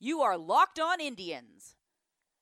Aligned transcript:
You 0.00 0.20
are 0.20 0.38
Locked 0.38 0.78
On 0.78 1.00
Indians, 1.00 1.74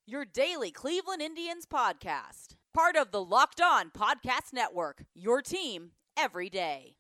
your 0.07 0.27
daily 0.27 0.71
Cleveland 0.71 1.23
Indians 1.23 1.65
podcast. 1.65 2.49
Part 2.75 2.97
of 2.97 3.13
the 3.13 3.25
Locked 3.25 3.63
On 3.63 3.89
Podcast 3.89 4.53
Network, 4.53 5.07
your 5.15 5.41
team 5.41 5.93
every 6.19 6.51
day. 6.51 6.97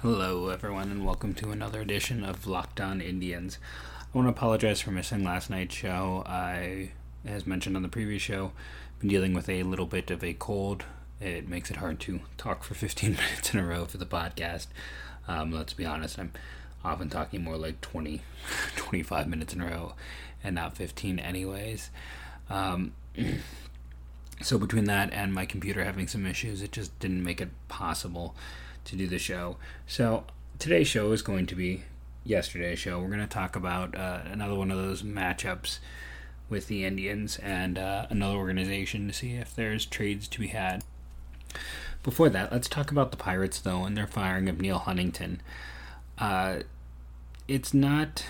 Hello, 0.00 0.50
everyone, 0.50 0.90
and 0.90 1.06
welcome 1.06 1.32
to 1.36 1.52
another 1.52 1.80
edition 1.80 2.22
of 2.22 2.46
Locked 2.46 2.82
On 2.82 3.00
Indians. 3.00 3.56
I 4.02 4.18
want 4.18 4.26
to 4.26 4.30
apologize 4.30 4.82
for 4.82 4.90
missing 4.90 5.24
last 5.24 5.48
night's 5.48 5.74
show. 5.74 6.22
I, 6.26 6.90
as 7.24 7.46
mentioned 7.46 7.74
on 7.74 7.82
the 7.82 7.88
previous 7.88 8.20
show, 8.20 8.52
been 8.98 9.08
dealing 9.08 9.32
with 9.32 9.48
a 9.48 9.62
little 9.62 9.86
bit 9.86 10.10
of 10.10 10.22
a 10.22 10.34
cold. 10.34 10.84
It 11.18 11.48
makes 11.48 11.70
it 11.70 11.76
hard 11.76 11.98
to 12.00 12.20
talk 12.36 12.62
for 12.62 12.74
15 12.74 13.12
minutes 13.14 13.54
in 13.54 13.58
a 13.58 13.64
row 13.64 13.86
for 13.86 13.96
the 13.96 14.04
podcast. 14.04 14.66
Um, 15.26 15.50
let's 15.50 15.72
be 15.72 15.86
honest, 15.86 16.18
I'm 16.18 16.32
often 16.84 17.08
talking 17.08 17.42
more 17.42 17.56
like 17.56 17.80
20, 17.80 18.22
25 18.76 19.28
minutes 19.28 19.54
in 19.54 19.60
a 19.60 19.66
row 19.66 19.94
and 20.42 20.54
not 20.54 20.76
15 20.76 21.18
anyways. 21.18 21.90
Um, 22.48 22.92
so 24.42 24.58
between 24.58 24.84
that 24.84 25.12
and 25.12 25.32
my 25.32 25.46
computer 25.46 25.84
having 25.84 26.08
some 26.08 26.26
issues, 26.26 26.62
it 26.62 26.72
just 26.72 26.98
didn't 26.98 27.24
make 27.24 27.40
it 27.40 27.50
possible 27.68 28.34
to 28.84 28.96
do 28.96 29.06
the 29.06 29.18
show. 29.18 29.56
So 29.86 30.24
today's 30.58 30.88
show 30.88 31.12
is 31.12 31.22
going 31.22 31.46
to 31.46 31.54
be 31.54 31.82
yesterday's 32.24 32.78
show. 32.78 33.00
We're 33.00 33.08
going 33.08 33.20
to 33.20 33.26
talk 33.26 33.56
about 33.56 33.96
uh, 33.96 34.20
another 34.30 34.54
one 34.54 34.70
of 34.70 34.78
those 34.78 35.02
matchups 35.02 35.78
with 36.48 36.68
the 36.68 36.84
Indians 36.84 37.38
and 37.38 37.78
uh, 37.78 38.06
another 38.10 38.36
organization 38.36 39.06
to 39.06 39.12
see 39.12 39.34
if 39.34 39.54
there's 39.54 39.84
trades 39.84 40.28
to 40.28 40.40
be 40.40 40.48
had. 40.48 40.82
Before 42.02 42.28
that, 42.30 42.52
let's 42.52 42.68
talk 42.68 42.90
about 42.90 43.10
the 43.10 43.16
Pirates, 43.16 43.58
though, 43.58 43.84
and 43.84 43.96
their 43.96 44.06
firing 44.06 44.48
of 44.48 44.60
Neal 44.60 44.78
Huntington. 44.78 45.42
Uh, 46.18 46.60
it's 47.46 47.72
not 47.72 48.24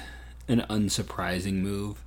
an 0.46 0.64
unsurprising 0.68 1.54
move. 1.54 2.04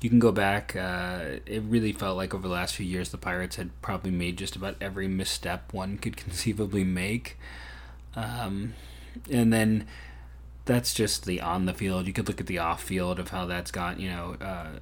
You 0.00 0.10
can 0.10 0.18
go 0.18 0.32
back. 0.32 0.76
Uh, 0.76 1.38
it 1.46 1.62
really 1.62 1.92
felt 1.92 2.16
like 2.16 2.34
over 2.34 2.46
the 2.46 2.52
last 2.52 2.74
few 2.74 2.84
years, 2.86 3.10
the 3.10 3.18
Pirates 3.18 3.56
had 3.56 3.70
probably 3.80 4.10
made 4.10 4.36
just 4.36 4.56
about 4.56 4.76
every 4.80 5.08
misstep 5.08 5.72
one 5.72 5.98
could 5.98 6.16
conceivably 6.18 6.84
make. 6.84 7.38
Um, 8.16 8.74
and 9.30 9.52
then 9.52 9.86
that's 10.64 10.94
just 10.94 11.26
the 11.26 11.40
on 11.40 11.66
the 11.66 11.74
field. 11.74 12.06
You 12.06 12.12
could 12.12 12.28
look 12.28 12.40
at 12.40 12.46
the 12.46 12.58
off 12.58 12.82
field 12.82 13.18
of 13.18 13.28
how 13.28 13.46
that's 13.46 13.70
gone. 13.70 14.00
You 14.00 14.10
know, 14.10 14.36
uh, 14.40 14.78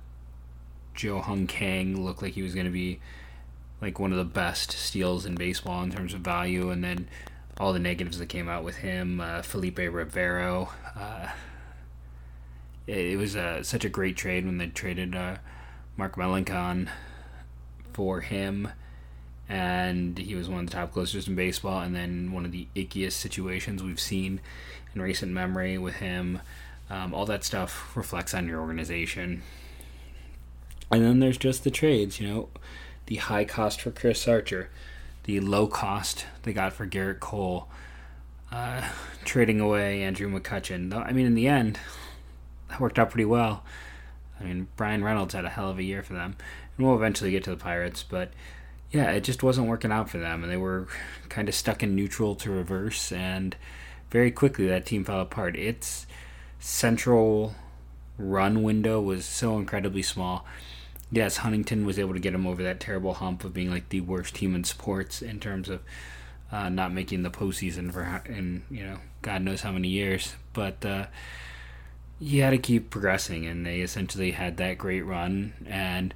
Jo-Hung 0.94 1.47
Kang 1.47 2.04
looked 2.04 2.22
like 2.22 2.34
he 2.34 2.42
was 2.42 2.54
going 2.54 2.66
to 2.66 2.72
be 2.72 3.00
like 3.80 3.98
one 3.98 4.12
of 4.12 4.19
the 4.19 4.25
best 4.25 4.72
steals 4.72 5.27
in 5.27 5.34
baseball 5.34 5.82
in 5.82 5.91
terms 5.91 6.14
of 6.14 6.20
value, 6.20 6.70
and 6.70 6.84
then 6.84 7.08
all 7.58 7.72
the 7.72 7.78
negatives 7.78 8.19
that 8.19 8.28
came 8.28 8.48
out 8.48 8.64
with 8.64 8.77
him. 8.77 9.20
Uh, 9.20 9.42
Felipe 9.42 9.78
Rivero. 9.78 10.70
Uh, 10.97 11.28
it, 12.86 12.98
it, 12.98 13.17
was 13.17 13.36
uh, 13.36 13.62
such 13.62 13.84
a 13.84 13.89
great 13.89 14.17
trade 14.17 14.44
when 14.44 14.59
they 14.59 14.67
traded 14.67 15.14
uh, 15.14 15.36
Mark 15.97 16.17
Melancon 16.17 16.89
for 17.92 18.20
him, 18.20 18.69
and 19.48 20.19
he 20.19 20.34
was 20.34 20.48
one 20.48 20.61
of 20.61 20.67
the 20.67 20.72
top 20.72 20.92
closers 20.92 21.28
in 21.28 21.34
baseball. 21.34 21.81
And 21.81 21.94
then 21.94 22.33
one 22.33 22.44
of 22.44 22.53
the 22.53 22.69
ickiest 22.75 23.12
situations 23.12 23.83
we've 23.83 24.00
seen 24.00 24.41
in 24.94 25.03
recent 25.03 25.33
memory 25.33 25.78
with 25.78 25.94
him. 25.97 26.41
Um, 26.91 27.14
all 27.14 27.25
that 27.27 27.44
stuff 27.44 27.97
reflects 27.97 28.34
on 28.34 28.47
your 28.47 28.61
organization. 28.61 29.42
And 30.91 31.03
then 31.03 31.20
there's 31.20 31.39
just 31.39 31.64
the 31.64 31.70
trades, 31.70 32.20
you 32.20 32.28
know, 32.28 32.48
the 33.06 33.16
high 33.16 33.44
cost 33.44 33.81
for 33.81 33.91
Chris 33.91 34.28
Archer 34.28 34.69
the 35.25 35.41
low 35.41 35.67
cost 35.67 36.27
they 36.42 36.53
got 36.53 36.73
for 36.73 36.87
Gerrit 36.87 37.20
Cole, 37.20 37.69
uh, 38.51 38.89
trading 39.25 39.61
away 39.61 40.03
Andrew 40.03 40.28
McCutchen. 40.28 40.92
I 40.95 41.12
mean, 41.12 41.27
in 41.27 41.34
the 41.34 41.48
end, 41.48 41.78
that 42.69 42.81
worked 42.81 42.98
out 42.98 43.11
pretty 43.11 43.25
well. 43.25 43.65
I 44.41 44.45
mean, 44.45 44.69
Bryan 44.77 45.05
Reynolds 45.05 45.34
had 45.34 45.45
a 45.45 45.50
hell 45.50 45.70
of 45.70 45.78
a 45.78 45.84
year 45.84 46.03
for 46.03 46.15
them, 46.15 46.37
and 46.77 46.87
we'll 46.87 46.97
eventually 46.97 47.31
get 47.31 47.45
to 47.45 47.50
the 47.50 47.56
Pirates, 47.56 48.03
but 48.03 48.33
yeah, 48.91 49.11
it 49.11 49.23
just 49.25 49.43
wasn't 49.43 49.69
working 49.69 49.93
out 49.93 50.11
for 50.11 50.19
them, 50.19 50.43
and 50.43 50.53
they 50.53 50.56
were 50.56 50.88
kind 51.28 51.49
of 51.49 51.55
stuck 51.55 51.82
in 51.82 51.94
neutral 51.94 52.34
to 52.37 52.50
reverse, 52.50 53.12
and 53.12 53.56
very 54.11 54.31
quickly 54.31 54.66
that 54.66 54.84
team 54.84 55.05
fell 55.05 55.21
apart. 55.21 55.56
Its 55.56 56.06
central 56.59 57.55
run 58.19 58.62
window 58.62 59.00
was 59.00 59.25
so 59.25 59.56
incredibly 59.59 60.03
small 60.03 60.44
yes, 61.12 61.37
Huntington 61.39 61.84
was 61.84 61.99
able 61.99 62.15
to 62.15 62.21
get 62.21 62.34
him 62.34 62.47
over 62.47 62.62
that 62.62 62.81
terrible 62.81 63.15
hump 63.15 63.45
of 63.45 63.55
being 63.55 63.71
like 63.71 63.91
the 63.91 64.00
worst 64.00 64.34
team 64.34 64.55
in 64.55 64.65
sports 64.65 65.23
in 65.23 65.39
terms 65.39 65.69
of 65.69 65.83
uh, 66.50 66.69
not 66.69 66.93
making 66.93 67.23
the 67.23 67.31
postseason 67.31 67.93
for 67.93 68.23
in 68.27 68.62
you 68.71 68.84
know 68.84 68.99
God 69.21 69.43
knows 69.43 69.61
how 69.61 69.71
many 69.71 69.89
years. 69.89 70.34
But 70.55 70.84
uh, 70.84 71.06
had 72.21 72.50
to 72.50 72.59
keep 72.59 72.91
progressing, 72.91 73.47
and 73.47 73.65
they 73.65 73.81
essentially 73.81 74.33
had 74.33 74.56
that 74.56 74.78
great 74.78 75.03
run, 75.03 75.53
and 75.67 76.15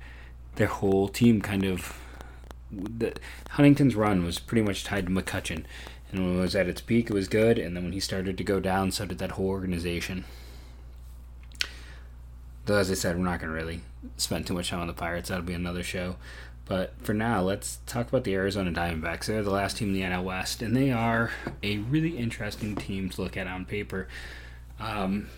their 0.57 0.67
whole 0.67 1.09
team 1.09 1.41
kind 1.41 1.65
of 1.65 2.01
the 2.73 3.15
Huntington's 3.51 3.95
run 3.95 4.25
was 4.25 4.39
pretty 4.39 4.63
much 4.63 4.83
tied 4.85 5.07
to 5.07 5.13
McCutchen. 5.13 5.65
And 6.11 6.25
when 6.25 6.39
it 6.39 6.41
was 6.41 6.57
at 6.57 6.69
its 6.69 6.81
peak, 6.81 7.11
it 7.11 7.15
was 7.15 7.29
good, 7.29 7.59
and 7.59 7.77
then 7.77 7.85
when 7.85 7.93
he 7.93 8.01
started 8.01 8.39
to 8.39 8.45
go 8.45 8.61
down, 8.61 8.93
so 8.93 9.05
did 9.05 9.19
that 9.19 9.33
whole 9.33 9.49
organization. 9.49 10.25
Though, 12.65 12.79
as 12.79 12.91
I 12.91 12.95
said, 12.95 13.17
we're 13.17 13.25
not 13.25 13.41
going 13.41 13.51
to 13.51 13.55
really 13.55 13.81
spend 14.17 14.47
too 14.47 14.55
much 14.55 14.71
time 14.71 14.81
on 14.81 14.87
the 14.87 14.93
Pirates. 14.93 15.29
That'll 15.29 15.45
be 15.45 15.55
another 15.55 15.83
show. 15.83 16.17
But 16.67 16.95
for 17.01 17.15
now, 17.15 17.43
let's 17.43 17.79
talk 17.87 18.09
about 18.09 18.25
the 18.25 18.35
Arizona 18.35 18.73
Diamondbacks. 18.73 19.27
They're 19.27 19.43
the 19.43 19.51
last 19.51 19.77
team 19.77 19.89
in 19.89 19.95
the 19.95 20.03
NL 20.03 20.25
West, 20.25 20.63
and 20.63 20.77
they 20.77 20.91
are 20.91 21.31
a 21.63 21.79
really 21.79 22.19
interesting 22.19 22.75
team 22.75 23.09
to 23.11 23.23
look 23.23 23.37
at 23.37 23.47
on 23.47 23.65
paper. 23.65 24.09
Um, 24.81 25.29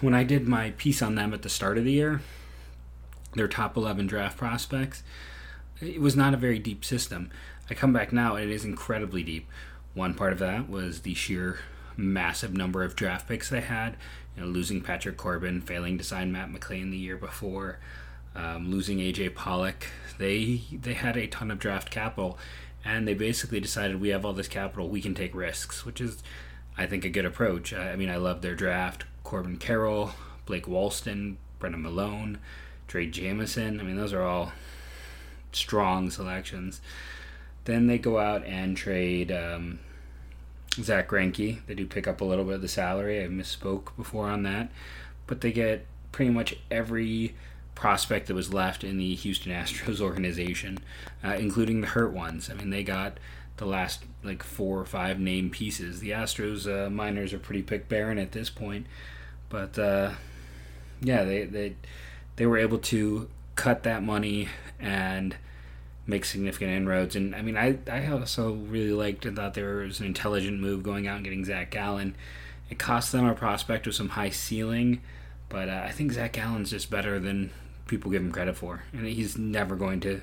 when 0.00 0.14
I 0.14 0.22
did 0.22 0.46
my 0.46 0.70
piece 0.72 1.02
on 1.02 1.16
them 1.16 1.34
at 1.34 1.42
the 1.42 1.48
start 1.48 1.76
of 1.76 1.84
the 1.84 1.92
year, 1.92 2.20
their 3.34 3.48
top 3.48 3.76
11 3.76 4.06
draft 4.06 4.38
prospects, 4.38 5.02
it 5.80 6.00
was 6.00 6.14
not 6.14 6.34
a 6.34 6.38
very 6.38 6.60
deep 6.60 6.84
system. 6.84 7.30
I 7.68 7.74
come 7.74 7.92
back 7.92 8.12
now, 8.12 8.36
and 8.36 8.48
it 8.48 8.54
is 8.54 8.64
incredibly 8.64 9.24
deep. 9.24 9.48
One 9.94 10.14
part 10.14 10.32
of 10.32 10.38
that 10.38 10.70
was 10.70 11.00
the 11.00 11.14
sheer 11.14 11.58
massive 11.98 12.54
number 12.54 12.82
of 12.84 12.96
draft 12.96 13.28
picks 13.28 13.50
they 13.50 13.60
had 13.60 13.96
you 14.38 14.44
know, 14.44 14.50
losing 14.50 14.80
Patrick 14.80 15.16
Corbin, 15.16 15.60
failing 15.60 15.98
to 15.98 16.04
sign 16.04 16.30
Matt 16.30 16.52
McLain 16.52 16.90
the 16.90 16.96
year 16.96 17.16
before, 17.16 17.78
um, 18.36 18.70
losing 18.70 18.98
AJ 18.98 19.34
Pollock. 19.34 19.88
They 20.18 20.62
they 20.72 20.94
had 20.94 21.16
a 21.16 21.26
ton 21.26 21.50
of 21.50 21.58
draft 21.58 21.90
capital, 21.90 22.38
and 22.84 23.06
they 23.06 23.14
basically 23.14 23.58
decided 23.58 24.00
we 24.00 24.10
have 24.10 24.24
all 24.24 24.32
this 24.32 24.48
capital, 24.48 24.88
we 24.88 25.02
can 25.02 25.14
take 25.14 25.34
risks, 25.34 25.84
which 25.84 26.00
is, 26.00 26.22
I 26.76 26.86
think, 26.86 27.04
a 27.04 27.10
good 27.10 27.24
approach. 27.24 27.72
I, 27.74 27.92
I 27.92 27.96
mean, 27.96 28.10
I 28.10 28.16
love 28.16 28.42
their 28.42 28.54
draft: 28.54 29.04
Corbin 29.24 29.56
Carroll, 29.56 30.12
Blake 30.46 30.66
Walston, 30.66 31.36
Brennan 31.58 31.82
Malone, 31.82 32.38
Drey 32.86 33.10
Jameson. 33.10 33.80
I 33.80 33.82
mean, 33.82 33.96
those 33.96 34.12
are 34.12 34.22
all 34.22 34.52
strong 35.50 36.10
selections. 36.10 36.80
Then 37.64 37.88
they 37.88 37.98
go 37.98 38.18
out 38.18 38.44
and 38.44 38.76
trade. 38.76 39.32
Um, 39.32 39.80
Zack 40.82 41.08
Greinke. 41.08 41.60
They 41.66 41.74
do 41.74 41.86
pick 41.86 42.06
up 42.06 42.20
a 42.20 42.24
little 42.24 42.44
bit 42.44 42.54
of 42.54 42.62
the 42.62 42.68
salary. 42.68 43.22
I 43.22 43.28
misspoke 43.28 43.96
before 43.96 44.28
on 44.28 44.42
that, 44.44 44.70
but 45.26 45.40
they 45.40 45.52
get 45.52 45.86
pretty 46.12 46.30
much 46.30 46.56
every 46.70 47.34
prospect 47.74 48.26
that 48.26 48.34
was 48.34 48.52
left 48.52 48.82
in 48.82 48.98
the 48.98 49.14
Houston 49.14 49.52
Astros 49.52 50.00
organization, 50.02 50.78
uh, 51.22 51.34
including 51.34 51.80
the 51.80 51.86
hurt 51.88 52.12
ones. 52.12 52.50
I 52.50 52.54
mean, 52.54 52.70
they 52.70 52.82
got 52.82 53.18
the 53.56 53.66
last 53.66 54.04
like 54.22 54.42
four 54.42 54.80
or 54.80 54.84
five 54.84 55.20
name 55.20 55.50
pieces. 55.50 56.00
The 56.00 56.10
Astros 56.10 56.66
uh, 56.66 56.90
minors 56.90 57.32
are 57.32 57.38
pretty 57.38 57.62
pick 57.62 57.88
barren 57.88 58.18
at 58.18 58.32
this 58.32 58.50
point, 58.50 58.86
but 59.48 59.78
uh, 59.78 60.12
yeah, 61.00 61.24
they 61.24 61.44
they 61.44 61.76
they 62.36 62.46
were 62.46 62.58
able 62.58 62.78
to 62.78 63.28
cut 63.54 63.82
that 63.82 64.02
money 64.02 64.48
and 64.78 65.36
make 66.08 66.24
significant 66.24 66.72
inroads. 66.72 67.14
And 67.14 67.36
I 67.36 67.42
mean, 67.42 67.56
I, 67.56 67.78
I 67.88 68.06
also 68.08 68.54
really 68.54 68.92
liked 68.92 69.26
and 69.26 69.36
thought 69.36 69.54
there 69.54 69.76
was 69.76 70.00
an 70.00 70.06
intelligent 70.06 70.58
move 70.58 70.82
going 70.82 71.06
out 71.06 71.16
and 71.16 71.24
getting 71.24 71.44
Zach 71.44 71.70
Gallen. 71.70 72.16
It 72.70 72.78
cost 72.78 73.12
them 73.12 73.26
a 73.26 73.34
prospect 73.34 73.86
with 73.86 73.94
some 73.94 74.08
high 74.08 74.30
ceiling, 74.30 75.02
but 75.48 75.68
uh, 75.68 75.82
I 75.84 75.90
think 75.92 76.12
Zach 76.12 76.32
Gallen's 76.32 76.70
just 76.70 76.90
better 76.90 77.20
than 77.20 77.50
people 77.86 78.10
give 78.10 78.22
him 78.22 78.32
credit 78.32 78.56
for. 78.56 78.84
And 78.92 79.06
he's 79.06 79.36
never 79.36 79.76
going 79.76 80.00
to 80.00 80.22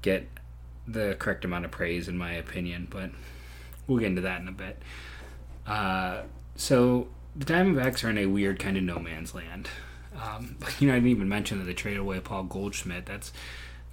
get 0.00 0.26
the 0.88 1.14
correct 1.18 1.44
amount 1.44 1.66
of 1.66 1.70
praise, 1.70 2.08
in 2.08 2.16
my 2.16 2.32
opinion, 2.32 2.88
but 2.90 3.10
we'll 3.86 3.98
get 3.98 4.06
into 4.06 4.22
that 4.22 4.40
in 4.40 4.48
a 4.48 4.52
bit. 4.52 4.82
Uh, 5.66 6.22
so 6.56 7.08
the 7.36 7.44
Diamondbacks 7.44 8.02
are 8.02 8.10
in 8.10 8.18
a 8.18 8.26
weird 8.26 8.58
kind 8.58 8.78
of 8.78 8.82
no 8.82 8.98
man's 8.98 9.34
land. 9.34 9.68
Um, 10.18 10.56
you 10.78 10.88
know, 10.88 10.94
I 10.94 10.96
didn't 10.96 11.10
even 11.10 11.28
mention 11.28 11.58
that 11.58 11.64
they 11.64 11.74
traded 11.74 12.00
away 12.00 12.20
Paul 12.20 12.44
Goldschmidt. 12.44 13.06
That's 13.06 13.32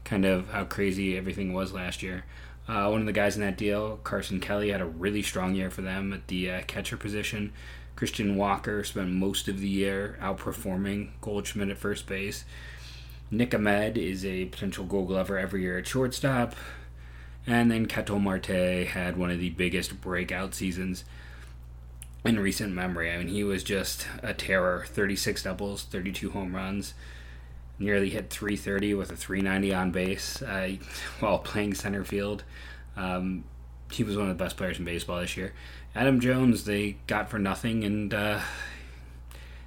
kind 0.09 0.25
of 0.25 0.49
how 0.49 0.63
crazy 0.63 1.15
everything 1.15 1.53
was 1.53 1.71
last 1.71 2.01
year. 2.01 2.25
Uh, 2.67 2.89
one 2.89 2.99
of 2.99 3.05
the 3.05 3.13
guys 3.13 3.35
in 3.35 3.43
that 3.43 3.57
deal, 3.57 3.99
Carson 4.03 4.39
Kelly, 4.39 4.71
had 4.71 4.81
a 4.81 4.85
really 4.85 5.21
strong 5.21 5.53
year 5.53 5.69
for 5.69 5.83
them 5.83 6.11
at 6.11 6.27
the 6.27 6.49
uh, 6.49 6.61
catcher 6.63 6.97
position. 6.97 7.53
Christian 7.95 8.35
Walker 8.35 8.83
spent 8.83 9.11
most 9.11 9.47
of 9.47 9.59
the 9.59 9.69
year 9.69 10.17
outperforming 10.19 11.09
Goldschmidt 11.21 11.69
at 11.69 11.77
first 11.77 12.07
base. 12.07 12.43
Nick 13.29 13.53
Ahmed 13.53 13.97
is 13.97 14.25
a 14.25 14.45
potential 14.45 14.83
gold 14.83 15.09
glover 15.09 15.37
every 15.37 15.61
year 15.61 15.77
at 15.77 15.87
shortstop. 15.87 16.55
And 17.45 17.69
then 17.69 17.85
Ketel 17.85 18.19
Marte 18.19 18.87
had 18.87 19.15
one 19.15 19.29
of 19.29 19.39
the 19.39 19.51
biggest 19.51 20.01
breakout 20.01 20.55
seasons 20.55 21.03
in 22.25 22.39
recent 22.39 22.73
memory. 22.73 23.11
I 23.11 23.17
mean, 23.17 23.27
he 23.27 23.43
was 23.43 23.63
just 23.63 24.07
a 24.23 24.33
terror 24.33 24.85
36 24.87 25.43
doubles, 25.43 25.83
32 25.83 26.31
home 26.31 26.55
runs, 26.55 26.93
nearly 27.79 28.09
hit 28.09 28.29
330 28.29 28.93
with 28.93 29.11
a 29.11 29.15
390 29.15 29.73
on 29.73 29.91
base 29.91 30.41
uh, 30.41 30.75
while 31.19 31.39
playing 31.39 31.73
center 31.73 32.03
field. 32.03 32.43
Um, 32.95 33.45
he 33.91 34.03
was 34.03 34.15
one 34.17 34.29
of 34.29 34.37
the 34.37 34.43
best 34.43 34.57
players 34.57 34.77
in 34.77 34.85
baseball 34.85 35.19
this 35.19 35.35
year. 35.35 35.53
Adam 35.95 36.19
Jones, 36.19 36.65
they 36.65 36.97
got 37.07 37.29
for 37.29 37.39
nothing, 37.39 37.83
and 37.83 38.13
uh, 38.13 38.41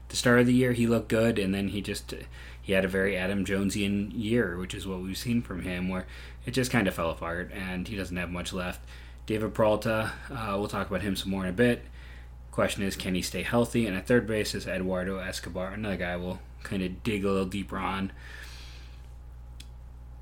the 0.08 0.16
start 0.16 0.40
of 0.40 0.46
the 0.46 0.54
year 0.54 0.72
he 0.72 0.86
looked 0.86 1.08
good, 1.08 1.38
and 1.38 1.52
then 1.52 1.68
he 1.68 1.80
just 1.80 2.14
he 2.60 2.72
had 2.72 2.84
a 2.84 2.88
very 2.88 3.16
Adam 3.16 3.44
Jonesian 3.44 4.12
year, 4.14 4.56
which 4.56 4.74
is 4.74 4.86
what 4.86 5.00
we've 5.00 5.18
seen 5.18 5.42
from 5.42 5.62
him, 5.62 5.88
where 5.88 6.06
it 6.46 6.52
just 6.52 6.70
kind 6.70 6.86
of 6.86 6.94
fell 6.94 7.10
apart, 7.10 7.50
and 7.52 7.88
he 7.88 7.96
doesn't 7.96 8.16
have 8.16 8.30
much 8.30 8.52
left. 8.52 8.80
David 9.26 9.54
Peralta, 9.54 10.12
uh, 10.30 10.54
we'll 10.58 10.68
talk 10.68 10.88
about 10.88 11.02
him 11.02 11.16
some 11.16 11.30
more 11.30 11.44
in 11.44 11.50
a 11.50 11.52
bit. 11.52 11.84
Question 12.50 12.82
is, 12.82 12.96
can 12.96 13.14
he 13.14 13.22
stay 13.22 13.42
healthy? 13.42 13.86
And 13.86 13.96
at 13.96 14.06
third 14.06 14.26
base 14.26 14.54
is 14.54 14.66
Eduardo 14.66 15.18
Escobar, 15.18 15.72
another 15.72 15.96
guy 15.96 16.16
we'll 16.16 16.40
kind 16.62 16.82
of 16.82 17.02
dig 17.02 17.24
a 17.24 17.30
little 17.30 17.46
deeper 17.46 17.78
on. 17.78 18.12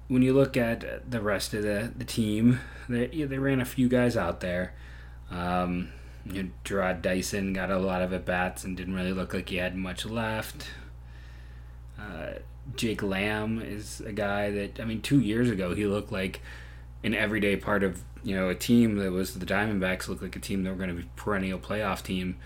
When 0.08 0.22
you 0.22 0.32
look 0.32 0.56
at 0.56 1.10
the 1.10 1.20
rest 1.20 1.54
of 1.54 1.62
the, 1.62 1.92
the 1.96 2.04
team, 2.04 2.60
they, 2.88 3.06
they 3.06 3.38
ran 3.38 3.60
a 3.60 3.64
few 3.64 3.88
guys 3.88 4.16
out 4.16 4.40
there. 4.40 4.74
Um, 5.30 5.92
you 6.26 6.42
know, 6.42 6.48
Jarrod 6.64 7.02
Dyson 7.02 7.52
got 7.52 7.70
a 7.70 7.78
lot 7.78 8.02
of 8.02 8.12
at 8.12 8.24
bats 8.24 8.64
and 8.64 8.76
didn't 8.76 8.94
really 8.94 9.12
look 9.12 9.32
like 9.32 9.48
he 9.48 9.56
had 9.56 9.76
much 9.76 10.04
left. 10.04 10.66
Uh, 11.98 12.38
Jake 12.76 13.02
Lamb 13.02 13.60
is 13.60 14.00
a 14.00 14.12
guy 14.12 14.50
that 14.50 14.80
I 14.80 14.84
mean, 14.84 15.02
two 15.02 15.20
years 15.20 15.50
ago 15.50 15.74
he 15.74 15.86
looked 15.86 16.12
like 16.12 16.40
an 17.02 17.14
everyday 17.14 17.56
part 17.56 17.82
of 17.82 18.02
you 18.22 18.36
know 18.36 18.48
a 18.48 18.54
team 18.54 18.96
that 18.96 19.10
was 19.12 19.38
the 19.38 19.46
Diamondbacks 19.46 20.08
looked 20.08 20.22
like 20.22 20.36
a 20.36 20.40
team 20.40 20.64
that 20.64 20.70
were 20.70 20.76
going 20.76 20.94
to 20.94 21.02
be 21.02 21.08
perennial 21.16 21.58
playoff 21.58 22.02
team, 22.02 22.36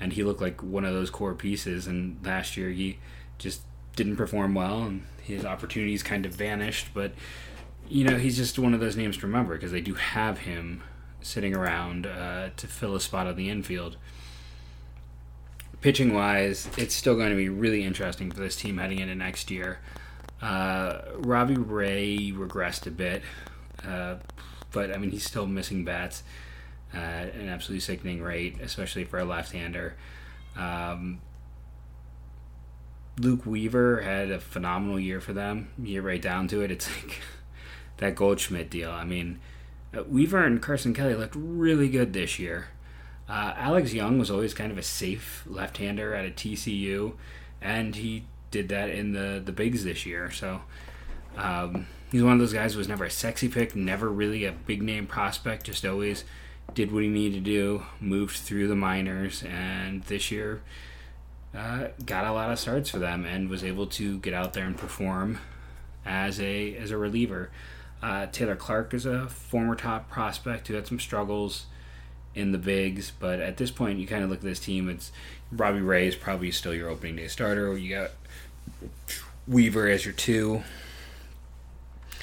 and 0.00 0.12
he 0.12 0.24
looked 0.24 0.40
like 0.40 0.62
one 0.62 0.84
of 0.84 0.94
those 0.94 1.10
core 1.10 1.34
pieces. 1.34 1.86
And 1.86 2.18
last 2.24 2.56
year 2.56 2.70
he 2.70 2.98
just 3.38 3.62
didn't 3.96 4.16
perform 4.16 4.54
well, 4.54 4.82
and 4.82 5.04
his 5.22 5.44
opportunities 5.44 6.02
kind 6.02 6.26
of 6.26 6.34
vanished. 6.34 6.88
But 6.94 7.12
you 7.88 8.04
know 8.04 8.16
he's 8.16 8.36
just 8.36 8.58
one 8.58 8.74
of 8.74 8.80
those 8.80 8.96
names 8.96 9.16
to 9.18 9.26
remember 9.26 9.54
because 9.54 9.72
they 9.72 9.80
do 9.80 9.94
have 9.94 10.38
him 10.40 10.82
sitting 11.20 11.54
around 11.54 12.06
uh, 12.06 12.50
to 12.56 12.66
fill 12.66 12.94
a 12.94 13.00
spot 13.00 13.26
on 13.26 13.36
the 13.36 13.50
infield. 13.50 13.96
Pitching 15.80 16.12
wise, 16.12 16.68
it's 16.76 16.94
still 16.94 17.14
going 17.14 17.30
to 17.30 17.36
be 17.36 17.48
really 17.48 17.84
interesting 17.84 18.30
for 18.30 18.40
this 18.40 18.56
team 18.56 18.78
heading 18.78 18.98
into 18.98 19.14
next 19.14 19.50
year. 19.50 19.78
Uh, 20.42 21.00
Robbie 21.14 21.56
Ray 21.56 22.32
regressed 22.32 22.86
a 22.86 22.90
bit, 22.90 23.22
uh, 23.84 24.16
but 24.72 24.94
I 24.94 24.98
mean 24.98 25.10
he's 25.10 25.24
still 25.24 25.46
missing 25.46 25.84
bats 25.84 26.22
at 26.92 27.34
an 27.34 27.48
absolutely 27.48 27.80
sickening 27.80 28.22
rate, 28.22 28.58
especially 28.60 29.04
for 29.04 29.18
a 29.18 29.24
left-hander. 29.24 29.94
Um, 30.56 31.20
Luke 33.18 33.44
Weaver 33.44 34.02
had 34.02 34.30
a 34.30 34.40
phenomenal 34.40 34.98
year 34.98 35.20
for 35.20 35.32
them. 35.32 35.68
You 35.82 36.02
right 36.02 36.22
down 36.22 36.48
to 36.48 36.60
it, 36.60 36.70
it's 36.70 36.88
like 37.02 37.20
that 37.98 38.14
Goldschmidt 38.14 38.70
deal. 38.70 38.90
I 38.90 39.04
mean, 39.04 39.40
uh, 39.96 40.04
Weaver 40.04 40.44
and 40.44 40.62
Carson 40.62 40.94
Kelly 40.94 41.14
looked 41.14 41.36
really 41.36 41.88
good 41.88 42.12
this 42.12 42.38
year. 42.38 42.68
Uh, 43.28 43.52
Alex 43.56 43.92
Young 43.92 44.18
was 44.18 44.30
always 44.30 44.54
kind 44.54 44.72
of 44.72 44.78
a 44.78 44.82
safe 44.82 45.44
left-hander 45.46 46.14
at 46.14 46.24
a 46.24 46.30
TCU, 46.30 47.14
and 47.60 47.94
he 47.94 48.24
did 48.50 48.68
that 48.70 48.88
in 48.88 49.12
the 49.12 49.42
the 49.44 49.52
bigs 49.52 49.84
this 49.84 50.06
year. 50.06 50.30
So 50.30 50.62
um, 51.36 51.86
he's 52.10 52.22
one 52.22 52.32
of 52.32 52.38
those 52.38 52.54
guys 52.54 52.72
who 52.72 52.78
was 52.78 52.88
never 52.88 53.04
a 53.04 53.10
sexy 53.10 53.48
pick, 53.48 53.76
never 53.76 54.08
really 54.08 54.44
a 54.44 54.52
big 54.52 54.82
name 54.82 55.06
prospect, 55.06 55.66
just 55.66 55.84
always 55.84 56.24
did 56.74 56.92
what 56.92 57.02
he 57.02 57.08
needed 57.08 57.44
to 57.44 57.50
do, 57.50 57.82
moved 58.00 58.36
through 58.36 58.68
the 58.68 58.76
minors, 58.76 59.42
and 59.42 60.02
this 60.04 60.30
year 60.30 60.62
uh, 61.56 61.88
got 62.04 62.26
a 62.26 62.32
lot 62.32 62.50
of 62.50 62.58
starts 62.58 62.90
for 62.90 62.98
them 62.98 63.24
and 63.24 63.48
was 63.48 63.64
able 63.64 63.86
to 63.86 64.18
get 64.18 64.34
out 64.34 64.52
there 64.52 64.66
and 64.66 64.76
perform 64.76 65.38
as 66.04 66.40
a 66.40 66.76
as 66.76 66.90
a 66.90 66.96
reliever. 66.96 67.50
Uh, 68.02 68.26
Taylor 68.26 68.56
Clarke 68.56 68.94
is 68.94 69.06
a 69.06 69.28
former 69.28 69.74
top 69.74 70.08
prospect 70.08 70.68
who 70.68 70.74
had 70.74 70.86
some 70.86 71.00
struggles 71.00 71.66
in 72.34 72.52
the 72.52 72.58
bigs, 72.58 73.10
but 73.18 73.40
at 73.40 73.56
this 73.56 73.70
point, 73.70 73.98
you 73.98 74.06
kind 74.06 74.22
of 74.22 74.30
look 74.30 74.38
at 74.38 74.44
this 74.44 74.60
team. 74.60 74.88
It's 74.88 75.10
Robbie 75.50 75.80
Ray 75.80 76.06
is 76.06 76.14
probably 76.14 76.50
still 76.52 76.74
your 76.74 76.88
opening 76.88 77.16
day 77.16 77.26
starter. 77.26 77.76
You 77.76 77.96
got 77.96 78.10
Weaver 79.48 79.88
as 79.88 80.04
your 80.04 80.14
two. 80.14 80.62
I 82.12 82.16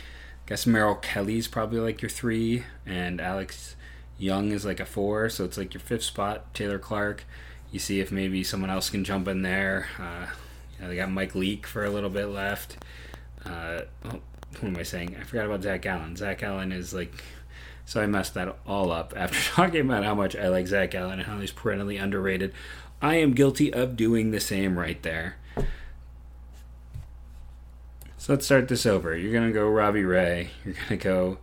Guess 0.47 0.67
Merrill 0.67 0.95
Kelly's 0.95 1.47
probably 1.47 1.79
like 1.79 2.01
your 2.01 2.09
three, 2.09 2.63
and 2.85 3.19
Alex 3.19 3.75
Young 4.17 4.51
is 4.51 4.63
like 4.63 4.79
a 4.79 4.85
four, 4.85 5.27
so 5.29 5.43
it's 5.43 5.57
like 5.57 5.73
your 5.73 5.81
fifth 5.81 6.03
spot. 6.03 6.53
Taylor 6.53 6.79
Clarke. 6.79 7.25
You 7.75 7.79
see 7.79 7.99
if 7.99 8.09
maybe 8.09 8.41
someone 8.41 8.69
else 8.69 8.89
can 8.89 9.03
jump 9.03 9.27
in 9.27 9.41
there. 9.41 9.89
Uh, 9.99 10.27
you 10.77 10.81
know, 10.81 10.87
they 10.87 10.95
got 10.95 11.11
Mike 11.11 11.35
Leake 11.35 11.67
for 11.67 11.83
a 11.83 11.89
little 11.89 12.09
bit 12.09 12.27
left. 12.27 12.77
Uh, 13.45 13.81
oh, 14.05 14.21
what 14.61 14.63
am 14.63 14.77
I 14.77 14.83
saying? 14.83 15.17
I 15.19 15.25
forgot 15.25 15.45
about 15.45 15.61
Zach 15.61 15.81
Gallen. 15.81 16.15
Zach 16.15 16.39
Gallen 16.39 16.71
is 16.71 16.93
like. 16.93 17.11
So 17.83 18.01
I 18.01 18.05
messed 18.05 18.33
that 18.35 18.57
all 18.65 18.93
up 18.93 19.13
after 19.17 19.37
talking 19.55 19.81
about 19.81 20.05
how 20.05 20.15
much 20.15 20.37
I 20.37 20.47
like 20.47 20.67
Zach 20.67 20.91
Gallen 20.91 21.19
and 21.19 21.23
how 21.23 21.37
he's 21.41 21.51
perennially 21.51 21.97
underrated. 21.97 22.53
I 23.01 23.15
am 23.15 23.33
guilty 23.33 23.73
of 23.73 23.97
doing 23.97 24.31
the 24.31 24.39
same 24.39 24.79
right 24.79 25.03
there. 25.03 25.35
So 28.17 28.31
let's 28.31 28.45
start 28.45 28.69
this 28.69 28.85
over. 28.85 29.17
You're 29.17 29.33
gonna 29.33 29.51
go 29.51 29.67
Robbie 29.67 30.05
Ray. 30.05 30.51
You're 30.63 30.75
gonna 30.87 30.95
go 30.95 31.39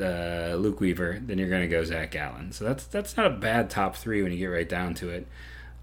uh, 0.00 0.54
Luke 0.56 0.80
Weaver. 0.80 1.20
Then 1.22 1.38
you're 1.38 1.50
gonna 1.50 1.68
go 1.68 1.84
Zach 1.84 2.10
Gallen. 2.10 2.52
So 2.52 2.64
that's 2.64 2.84
that's 2.84 3.16
not 3.16 3.26
a 3.26 3.30
bad 3.30 3.70
top 3.70 3.96
three 3.96 4.22
when 4.22 4.32
you 4.32 4.38
get 4.38 4.46
right 4.46 4.68
down 4.68 4.94
to 4.94 5.10
it. 5.10 5.26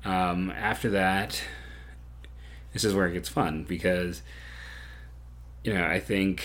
Um, 0.03 0.51
after 0.51 0.89
that, 0.91 1.41
this 2.73 2.83
is 2.83 2.93
where 2.93 3.07
it 3.07 3.13
gets 3.13 3.29
fun 3.29 3.63
because 3.67 4.21
you 5.63 5.73
know 5.73 5.85
I 5.85 5.99
think 5.99 6.43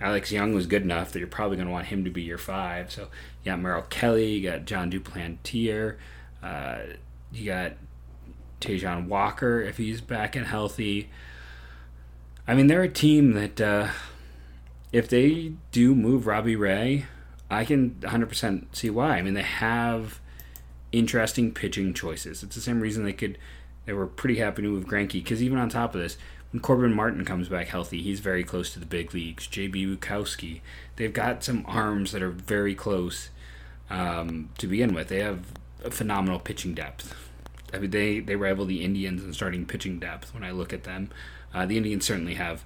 Alex 0.00 0.30
Young 0.30 0.54
was 0.54 0.66
good 0.66 0.82
enough 0.82 1.12
that 1.12 1.18
you're 1.18 1.28
probably 1.28 1.56
going 1.56 1.68
to 1.68 1.72
want 1.72 1.86
him 1.86 2.04
to 2.04 2.10
be 2.10 2.22
your 2.22 2.38
five. 2.38 2.92
So 2.92 3.02
you 3.42 3.52
got 3.52 3.60
Merrill 3.60 3.82
Kelly, 3.82 4.32
you 4.32 4.50
got 4.50 4.64
Jon 4.66 4.90
Duplantier, 4.90 5.96
uh, 6.42 6.78
you 7.32 7.46
got 7.46 7.72
Taijuan 8.60 9.08
Walker 9.08 9.60
if 9.60 9.78
he's 9.78 10.00
back 10.00 10.36
and 10.36 10.46
healthy. 10.46 11.10
I 12.46 12.54
mean, 12.54 12.66
they're 12.66 12.82
a 12.82 12.88
team 12.88 13.32
that 13.32 13.60
uh, 13.60 13.88
if 14.96 15.10
they 15.10 15.52
do 15.72 15.94
move 15.94 16.26
Robbie 16.26 16.56
Ray, 16.56 17.04
I 17.50 17.66
can 17.66 17.96
100% 18.00 18.74
see 18.74 18.88
why. 18.88 19.18
I 19.18 19.22
mean, 19.22 19.34
they 19.34 19.42
have 19.42 20.20
interesting 20.90 21.52
pitching 21.52 21.92
choices. 21.92 22.42
It's 22.42 22.54
the 22.54 22.62
same 22.62 22.80
reason 22.80 23.04
they 23.04 23.12
could. 23.12 23.36
They 23.84 23.92
were 23.92 24.06
pretty 24.06 24.36
happy 24.36 24.62
to 24.62 24.68
move 24.68 24.86
Greinke 24.86 25.12
because 25.12 25.42
even 25.42 25.58
on 25.58 25.68
top 25.68 25.94
of 25.94 26.00
this, 26.00 26.16
when 26.50 26.62
Corbin 26.62 26.94
Martin 26.94 27.26
comes 27.26 27.50
back 27.50 27.66
healthy, 27.66 28.00
he's 28.00 28.20
very 28.20 28.42
close 28.42 28.72
to 28.72 28.80
the 28.80 28.86
big 28.86 29.12
leagues. 29.12 29.46
JB 29.46 29.98
Bukauskas, 29.98 30.62
they've 30.96 31.12
got 31.12 31.44
some 31.44 31.66
arms 31.68 32.12
that 32.12 32.22
are 32.22 32.30
very 32.30 32.74
close 32.74 33.28
um, 33.90 34.48
to 34.56 34.66
begin 34.66 34.94
with. 34.94 35.08
They 35.08 35.20
have 35.20 35.44
a 35.84 35.90
phenomenal 35.90 36.40
pitching 36.40 36.72
depth. 36.72 37.14
I 37.74 37.80
mean, 37.80 37.90
they, 37.90 38.20
they 38.20 38.34
rival 38.34 38.64
the 38.64 38.82
Indians 38.82 39.22
in 39.22 39.34
starting 39.34 39.66
pitching 39.66 39.98
depth 39.98 40.32
when 40.32 40.42
I 40.42 40.52
look 40.52 40.72
at 40.72 40.84
them. 40.84 41.10
Uh, 41.52 41.66
the 41.66 41.76
Indians 41.76 42.06
certainly 42.06 42.34
have 42.34 42.64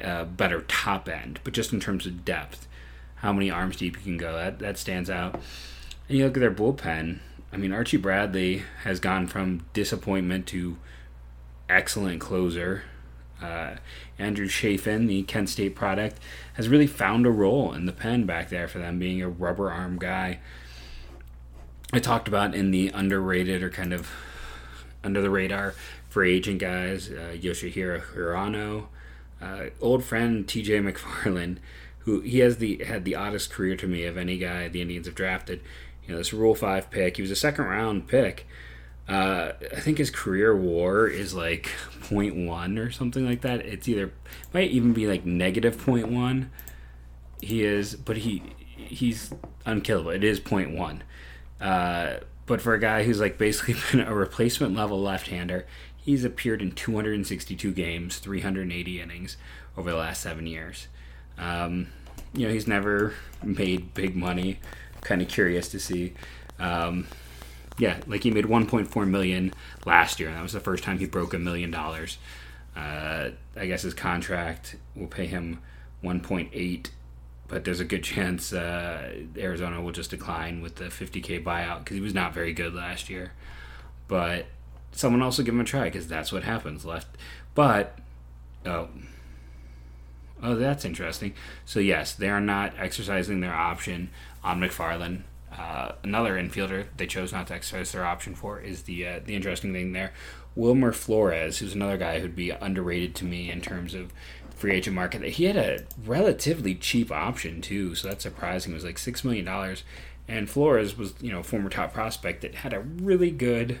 a 0.00 0.24
better 0.24 0.62
top 0.62 1.08
end, 1.08 1.40
but 1.44 1.52
just 1.52 1.72
in 1.72 1.80
terms 1.80 2.06
of 2.06 2.24
depth, 2.24 2.68
how 3.16 3.32
many 3.32 3.50
arms 3.50 3.76
deep 3.76 3.96
you 3.96 4.02
can 4.02 4.16
go, 4.16 4.34
that, 4.34 4.58
that 4.60 4.78
stands 4.78 5.10
out. 5.10 5.34
And 6.08 6.18
you 6.18 6.24
look 6.24 6.36
at 6.36 6.40
their 6.40 6.50
bullpen, 6.50 7.18
I 7.52 7.56
mean, 7.56 7.72
Archie 7.72 7.96
Bradley 7.96 8.62
has 8.84 9.00
gone 9.00 9.26
from 9.26 9.66
disappointment 9.72 10.46
to 10.48 10.76
excellent 11.68 12.20
closer. 12.20 12.82
Uh, 13.42 13.76
Andrew 14.18 14.48
Chafin, 14.48 15.06
the 15.06 15.22
Kent 15.22 15.48
State 15.48 15.74
product, 15.74 16.18
has 16.54 16.68
really 16.68 16.86
found 16.86 17.26
a 17.26 17.30
role 17.30 17.72
in 17.72 17.86
the 17.86 17.92
pen 17.92 18.24
back 18.24 18.48
there 18.48 18.68
for 18.68 18.78
them, 18.78 18.98
being 18.98 19.22
a 19.22 19.28
rubber 19.28 19.70
arm 19.70 19.98
guy. 19.98 20.40
I 21.92 22.00
talked 22.00 22.28
about 22.28 22.54
in 22.54 22.70
the 22.70 22.88
underrated 22.88 23.62
or 23.62 23.70
kind 23.70 23.92
of 23.92 24.10
under 25.02 25.22
the 25.22 25.30
radar 25.30 25.74
free 26.08 26.36
agent 26.36 26.58
guys, 26.58 27.10
uh, 27.10 27.36
Yoshihiro 27.38 28.02
Hirano, 28.14 28.86
uh, 29.40 29.64
old 29.80 30.04
friend 30.04 30.46
T.J. 30.46 30.80
McFarland, 30.80 31.58
who 32.00 32.20
he 32.20 32.38
has 32.40 32.58
the 32.58 32.84
had 32.84 33.04
the 33.04 33.14
oddest 33.14 33.50
career 33.50 33.76
to 33.76 33.86
me 33.86 34.04
of 34.04 34.16
any 34.16 34.38
guy 34.38 34.68
the 34.68 34.80
Indians 34.80 35.06
have 35.06 35.14
drafted. 35.14 35.60
You 36.06 36.12
know, 36.12 36.18
this 36.18 36.32
Rule 36.32 36.54
Five 36.54 36.90
pick. 36.90 37.16
He 37.16 37.22
was 37.22 37.30
a 37.30 37.36
second 37.36 37.66
round 37.66 38.08
pick. 38.08 38.46
Uh, 39.08 39.52
I 39.74 39.80
think 39.80 39.96
his 39.96 40.10
career 40.10 40.54
WAR 40.54 41.06
is 41.06 41.32
like 41.32 41.70
0.1 42.02 42.78
or 42.78 42.90
something 42.90 43.24
like 43.24 43.40
that. 43.40 43.64
It's 43.64 43.88
either 43.88 44.12
might 44.52 44.70
even 44.70 44.92
be 44.92 45.06
like 45.06 45.24
negative 45.24 45.76
0.1. 45.78 46.48
He 47.40 47.64
is, 47.64 47.94
but 47.94 48.18
he 48.18 48.42
he's 48.76 49.32
unkillable. 49.64 50.10
It 50.10 50.24
is 50.24 50.40
0.1. 50.40 51.00
Uh, 51.60 52.20
but 52.44 52.60
for 52.60 52.74
a 52.74 52.80
guy 52.80 53.04
who's 53.04 53.20
like 53.20 53.38
basically 53.38 53.76
been 53.92 54.00
a 54.00 54.14
replacement 54.14 54.74
level 54.74 55.00
left-hander, 55.00 55.66
he's 56.08 56.24
appeared 56.24 56.62
in 56.62 56.72
262 56.72 57.70
games, 57.72 58.16
380 58.16 58.98
innings 58.98 59.36
over 59.76 59.90
the 59.90 59.96
last 59.98 60.22
seven 60.22 60.46
years. 60.46 60.88
Um, 61.36 61.88
you 62.32 62.46
know, 62.46 62.52
he's 62.54 62.66
never 62.66 63.12
made 63.42 63.92
big 63.92 64.16
money 64.16 64.58
kind 65.02 65.20
of 65.20 65.28
curious 65.28 65.68
to 65.68 65.78
see. 65.78 66.14
Um, 66.58 67.08
yeah, 67.76 67.98
like 68.06 68.22
he 68.22 68.30
made 68.30 68.46
1.4 68.46 69.06
million 69.06 69.52
last 69.84 70.18
year, 70.18 70.30
and 70.30 70.38
that 70.38 70.42
was 70.42 70.54
the 70.54 70.60
first 70.60 70.82
time 70.82 70.98
he 70.98 71.04
broke 71.04 71.34
a 71.34 71.38
million 71.38 71.70
dollars. 71.70 72.16
Uh, 72.74 73.28
I 73.54 73.66
guess 73.66 73.82
his 73.82 73.92
contract 73.92 74.76
will 74.96 75.08
pay 75.08 75.26
him 75.26 75.60
1.8, 76.02 76.86
but 77.48 77.64
there's 77.64 77.80
a 77.80 77.84
good 77.84 78.02
chance 78.02 78.54
uh, 78.54 79.12
Arizona 79.36 79.82
will 79.82 79.92
just 79.92 80.08
decline 80.08 80.62
with 80.62 80.76
the 80.76 80.84
50k 80.84 81.44
buyout 81.44 81.80
because 81.80 81.96
he 81.96 82.00
was 82.00 82.14
not 82.14 82.32
very 82.32 82.54
good 82.54 82.74
last 82.74 83.10
year. 83.10 83.32
But 84.06 84.46
someone 84.92 85.22
else 85.22 85.38
will 85.38 85.44
give 85.44 85.54
him 85.54 85.60
a 85.60 85.64
try 85.64 85.84
because 85.84 86.08
that's 86.08 86.32
what 86.32 86.44
happens 86.44 86.84
left. 86.84 87.08
But 87.54 87.98
oh, 88.66 88.88
oh, 90.42 90.54
that's 90.54 90.84
interesting. 90.84 91.34
So 91.64 91.80
yes, 91.80 92.14
they 92.14 92.28
are 92.28 92.40
not 92.40 92.74
exercising 92.78 93.40
their 93.40 93.54
option 93.54 94.10
on 94.42 94.60
McFarland. 94.60 95.22
Uh, 95.56 95.92
another 96.02 96.34
infielder 96.34 96.86
they 96.96 97.06
chose 97.06 97.32
not 97.32 97.46
to 97.48 97.54
exercise 97.54 97.90
their 97.92 98.04
option 98.04 98.34
for 98.34 98.60
is 98.60 98.82
the 98.82 99.06
uh, 99.06 99.20
the 99.24 99.34
interesting 99.34 99.72
thing 99.72 99.92
there. 99.92 100.12
Wilmer 100.54 100.92
Flores, 100.92 101.58
who's 101.58 101.74
another 101.74 101.96
guy 101.96 102.18
who'd 102.18 102.34
be 102.34 102.50
underrated 102.50 103.14
to 103.16 103.24
me 103.24 103.50
in 103.50 103.60
terms 103.60 103.94
of 103.94 104.12
free 104.58 104.72
agent 104.72 104.94
market. 104.94 105.22
He 105.22 105.44
had 105.44 105.56
a 105.56 105.84
relatively 106.04 106.74
cheap 106.74 107.12
option 107.12 107.60
too, 107.60 107.94
so 107.94 108.08
that's 108.08 108.24
surprising. 108.24 108.72
It 108.72 108.74
was 108.74 108.84
like 108.84 108.98
six 108.98 109.24
million 109.24 109.44
dollars, 109.44 109.84
and 110.26 110.50
Flores 110.50 110.98
was 110.98 111.14
you 111.20 111.32
know 111.32 111.42
former 111.42 111.70
top 111.70 111.92
prospect 111.92 112.42
that 112.42 112.56
had 112.56 112.72
a 112.72 112.80
really 112.80 113.30
good 113.30 113.78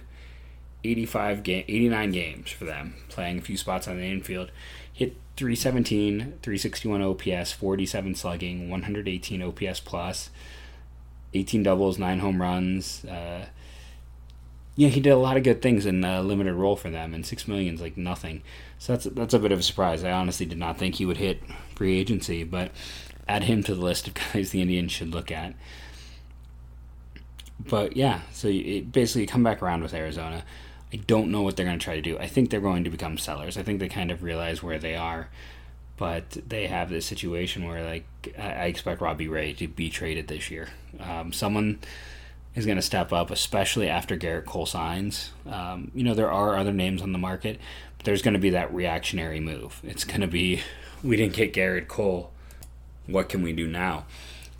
85 0.84 1.42
game 1.42 1.64
89 1.68 2.10
games 2.12 2.50
for 2.50 2.64
them, 2.64 2.94
playing 3.08 3.38
a 3.38 3.42
few 3.42 3.56
spots 3.56 3.88
on 3.88 3.96
the 3.96 4.04
infield. 4.04 4.50
Hit 4.92 5.16
317, 5.36 6.38
361 6.42 7.02
OPS, 7.02 7.52
47 7.52 8.14
slugging, 8.14 8.70
118 8.70 9.42
OPS 9.42 10.30
18 11.34 11.62
doubles, 11.62 11.98
nine 11.98 12.20
home 12.20 12.40
runs. 12.40 13.04
Uh, 13.04 13.46
yeah, 14.76 14.88
he 14.88 15.00
did 15.00 15.10
a 15.10 15.16
lot 15.16 15.36
of 15.36 15.42
good 15.42 15.60
things 15.60 15.86
in 15.86 16.04
a 16.04 16.22
limited 16.22 16.54
role 16.54 16.76
for 16.76 16.88
them, 16.88 17.12
and 17.12 17.26
six 17.26 17.48
million 17.48 17.74
is 17.74 17.80
like 17.80 17.96
nothing. 17.96 18.42
So 18.78 18.92
that's 18.92 19.04
that's 19.06 19.34
a 19.34 19.38
bit 19.38 19.52
of 19.52 19.58
a 19.58 19.62
surprise. 19.62 20.04
I 20.04 20.12
honestly 20.12 20.46
did 20.46 20.58
not 20.58 20.78
think 20.78 20.94
he 20.94 21.06
would 21.06 21.16
hit 21.16 21.42
free 21.74 21.98
agency, 21.98 22.44
but 22.44 22.70
add 23.26 23.44
him 23.44 23.62
to 23.64 23.74
the 23.74 23.80
list 23.80 24.08
of 24.08 24.14
guys 24.32 24.50
the 24.50 24.62
Indians 24.62 24.92
should 24.92 25.10
look 25.10 25.30
at. 25.30 25.54
But 27.58 27.96
yeah, 27.96 28.20
so 28.32 28.48
it 28.48 28.92
basically 28.92 29.26
come 29.26 29.42
back 29.42 29.62
around 29.62 29.82
with 29.82 29.94
Arizona. 29.94 30.44
I 30.92 30.96
don't 30.96 31.30
know 31.30 31.42
what 31.42 31.56
they're 31.56 31.66
going 31.66 31.78
to 31.78 31.84
try 31.84 31.96
to 31.96 32.02
do. 32.02 32.18
I 32.18 32.26
think 32.26 32.50
they're 32.50 32.60
going 32.60 32.84
to 32.84 32.90
become 32.90 33.18
sellers. 33.18 33.58
I 33.58 33.62
think 33.62 33.80
they 33.80 33.88
kind 33.88 34.10
of 34.10 34.22
realize 34.22 34.62
where 34.62 34.78
they 34.78 34.96
are 34.96 35.28
but 35.98 36.30
they 36.46 36.68
have 36.68 36.88
this 36.88 37.04
situation 37.04 37.66
where 37.66 37.84
like 37.84 38.06
I 38.38 38.66
expect 38.66 39.00
Robbie 39.00 39.28
Ray 39.28 39.52
to 39.54 39.68
be 39.68 39.90
traded 39.90 40.28
this 40.28 40.50
year. 40.50 40.68
Um, 41.00 41.32
someone 41.32 41.80
is 42.54 42.64
going 42.64 42.76
to 42.76 42.82
step 42.82 43.12
up, 43.12 43.30
especially 43.30 43.88
after 43.88 44.16
Gerrit 44.16 44.46
Cole 44.46 44.64
signs. 44.64 45.32
Um, 45.44 45.90
you 45.94 46.04
know 46.04 46.14
there 46.14 46.30
are 46.30 46.56
other 46.56 46.72
names 46.72 47.02
on 47.02 47.12
the 47.12 47.18
market, 47.18 47.58
but 47.96 48.06
there's 48.06 48.22
going 48.22 48.34
to 48.34 48.40
be 48.40 48.50
that 48.50 48.72
reactionary 48.72 49.40
move. 49.40 49.80
It's 49.82 50.04
going 50.04 50.22
to 50.22 50.28
be 50.28 50.62
we 51.02 51.16
didn't 51.16 51.34
get 51.34 51.52
Gerrit 51.52 51.88
Cole. 51.88 52.30
What 53.06 53.28
can 53.28 53.42
we 53.42 53.52
do 53.52 53.66
now? 53.66 54.04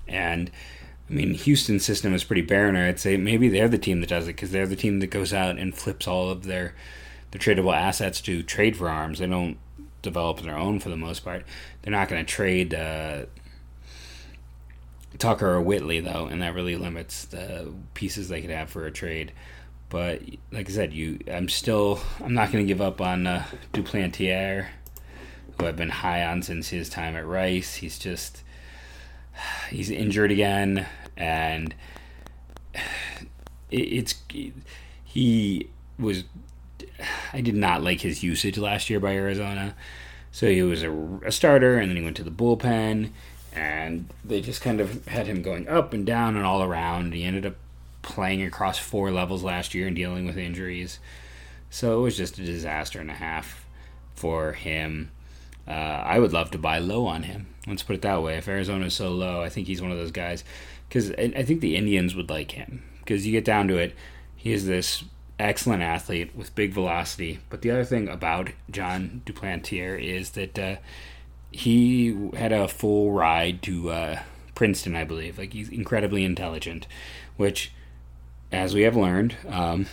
And 0.09 0.51
I 1.11 1.13
mean, 1.13 1.35
Houston's 1.35 1.85
system 1.85 2.15
is 2.15 2.25
pretty 2.25 2.43
barren. 2.43 2.77
I'd 2.77 3.01
say 3.01 3.17
maybe 3.17 3.49
they're 3.49 3.69
the 3.69 3.79
team 3.79 4.01
that 4.01 4.11
does 4.11 4.25
it 4.25 4.37
because 4.37 4.51
they're 4.51 4.67
the 4.67 4.77
team 4.77 5.01
that 5.01 5.07
goes 5.07 5.33
out 5.33 5.59
and 5.59 5.75
flips 5.75 6.07
all 6.07 6.31
of 6.31 6.45
their 6.45 6.75
their 7.31 7.41
tradable 7.41 7.75
assets 7.75 8.21
to 8.23 8.43
trade 8.43 8.77
for 8.77 8.89
arms. 8.89 9.19
They 9.19 9.27
don't 9.27 9.59
develop 10.03 10.41
their 10.41 10.57
own 10.57 10.81
for 10.81 10.89
the 10.89 10.97
most 10.97 11.21
part. 11.21 11.45
They're 11.83 11.93
not 11.93 12.09
going 12.09 12.25
to 12.25 12.31
trade 12.31 12.75
uh, 12.75 13.27
Tucker 15.19 15.51
or 15.55 15.61
Whitley 15.61 16.01
though, 16.01 16.27
and 16.27 16.43
that 16.43 16.55
really 16.55 16.77
limits 16.77 17.25
the 17.25 17.73
pieces 17.95 18.29
they 18.29 18.41
could 18.41 18.51
have 18.51 18.71
for 18.71 18.87
a 18.87 18.91
trade. 18.91 19.33
But 19.91 20.23
like 20.53 20.69
I 20.69 20.73
said, 20.73 20.93
you, 20.93 21.19
I'm 21.33 21.49
still, 21.49 22.01
I'm 22.23 22.35
not 22.35 22.53
going 22.53 22.65
to 22.65 22.69
give 22.69 22.83
up 22.83 23.01
on 23.01 23.27
uh, 23.27 23.45
Duplantier, 23.73 24.67
who 25.59 25.67
I've 25.67 25.77
been 25.77 25.89
high 25.89 26.25
on 26.25 26.43
since 26.43 26.69
his 26.69 26.91
time 26.91 27.17
at 27.17 27.27
Rice. 27.27 27.77
He's 27.77 27.99
just, 27.99 28.43
he's 29.71 29.91
injured 29.91 30.31
again, 30.31 30.87
and 31.17 31.75
it's 33.71 34.15
he 35.05 35.71
was 35.99 36.25
I 37.33 37.41
did 37.41 37.55
not 37.55 37.83
like 37.83 38.01
his 38.01 38.23
usage 38.23 38.59
last 38.59 38.91
year 38.91 39.01
by 39.01 39.15
Arizona. 39.15 39.75
So 40.31 40.49
he 40.49 40.63
was 40.63 40.83
a, 40.83 40.93
a, 41.25 41.33
starter, 41.33 41.79
and 41.79 41.89
then 41.89 41.97
he 41.97 42.05
went 42.05 42.17
to 42.19 42.23
the 42.23 42.31
bullpen, 42.31 43.11
and 43.53 44.09
they 44.25 44.41
just 44.41 44.61
kind 44.61 44.81
of 44.81 45.07
had 45.07 45.27
him 45.27 45.43
going 45.43 45.67
up 45.67 45.93
and 45.93 46.05
down 46.07 46.37
and 46.37 46.45
all 46.45 46.63
around. 46.63 47.15
He 47.15 47.25
ended 47.25 47.47
up 47.47 47.55
playing 48.03 48.43
across 48.43 48.79
four 48.79 49.11
levels 49.11 49.43
last 49.43 49.75
year 49.75 49.87
and 49.87 49.97
dealing 49.97 50.27
with 50.27 50.37
injuries. 50.37 51.01
So 51.71 51.99
it 51.99 52.03
was 52.03 52.17
just 52.17 52.39
a 52.39 52.45
disaster 52.45 53.01
and 53.01 53.11
a 53.11 53.15
half 53.15 53.67
for 54.15 54.53
him. 54.53 55.11
Uh, 55.69 55.73
I 56.05 56.19
would 56.19 56.33
love 56.33 56.51
to 56.53 56.59
buy 56.59 56.79
low 56.79 57.07
on 57.07 57.25
him. 57.25 57.47
Let's 57.67 57.83
put 57.83 57.97
it 57.97 58.03
that 58.03 58.23
way. 58.23 58.39
If 58.39 58.49
Arizona 58.49 58.87
is 58.87 58.95
so 58.95 59.11
low, 59.11 59.43
I 59.43 59.51
think 59.51 59.67
he's 59.67 59.83
one 59.83 59.91
of 59.91 59.99
those 59.99 60.11
guys. 60.11 60.43
Because 60.89 61.13
I 61.13 61.43
think 61.43 61.61
the 61.61 61.77
Indians 61.77 62.15
would 62.15 62.31
like 62.31 62.53
him. 62.53 62.83
Because 63.01 63.27
you 63.27 63.33
get 63.33 63.45
down 63.45 63.69
to 63.69 63.77
it, 63.77 63.95
he 64.35 64.53
is 64.53 64.67
this 64.67 65.05
excellent 65.39 65.83
athlete 65.83 66.35
with 66.35 66.55
big 66.55 66.73
velocity. 66.73 67.41
But 67.51 67.61
the 67.61 67.71
other 67.71 67.85
thing 67.85 68.09
about 68.09 68.49
Jon 68.71 69.21
Duplantier 69.27 70.03
is 70.03 70.31
that 70.31 70.59
uh, 70.59 70.77
he 71.51 72.31
had 72.35 72.53
a 72.53 72.67
full 72.67 73.13
ride 73.13 73.63
to 73.65 73.91
uh, 73.91 74.21
Princeton, 74.55 74.97
I 74.97 75.05
believe. 75.05 75.39
Like 75.39 75.53
he's 75.53 75.69
incredibly 75.69 76.25
intelligent, 76.25 76.87
which, 77.37 77.73
as 78.51 78.75
we 78.75 78.83
have 78.83 78.97
learned, 78.97 79.37
um, 79.47 79.87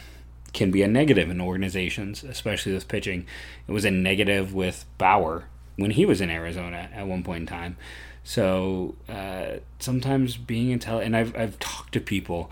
can 0.53 0.71
be 0.71 0.83
a 0.83 0.87
negative 0.87 1.29
in 1.29 1.41
organizations, 1.41 2.23
especially 2.23 2.73
with 2.73 2.87
pitching. 2.87 3.25
It 3.67 3.73
was 3.73 3.83
a 3.83 3.91
negative 3.91 4.53
with 4.53 4.85
Bauer 4.97 5.45
when 5.77 5.91
he 5.91 6.05
was 6.05 6.21
in 6.21 6.29
Arizona 6.29 6.89
at 6.93 7.07
one 7.07 7.23
point 7.23 7.41
in 7.41 7.47
time. 7.47 7.77
So 8.23 8.95
uh, 9.07 9.59
sometimes 9.79 10.37
being 10.37 10.71
intelligent, 10.71 11.07
and 11.07 11.15
I've 11.15 11.35
I've 11.37 11.59
talked 11.59 11.93
to 11.93 11.99
people 11.99 12.49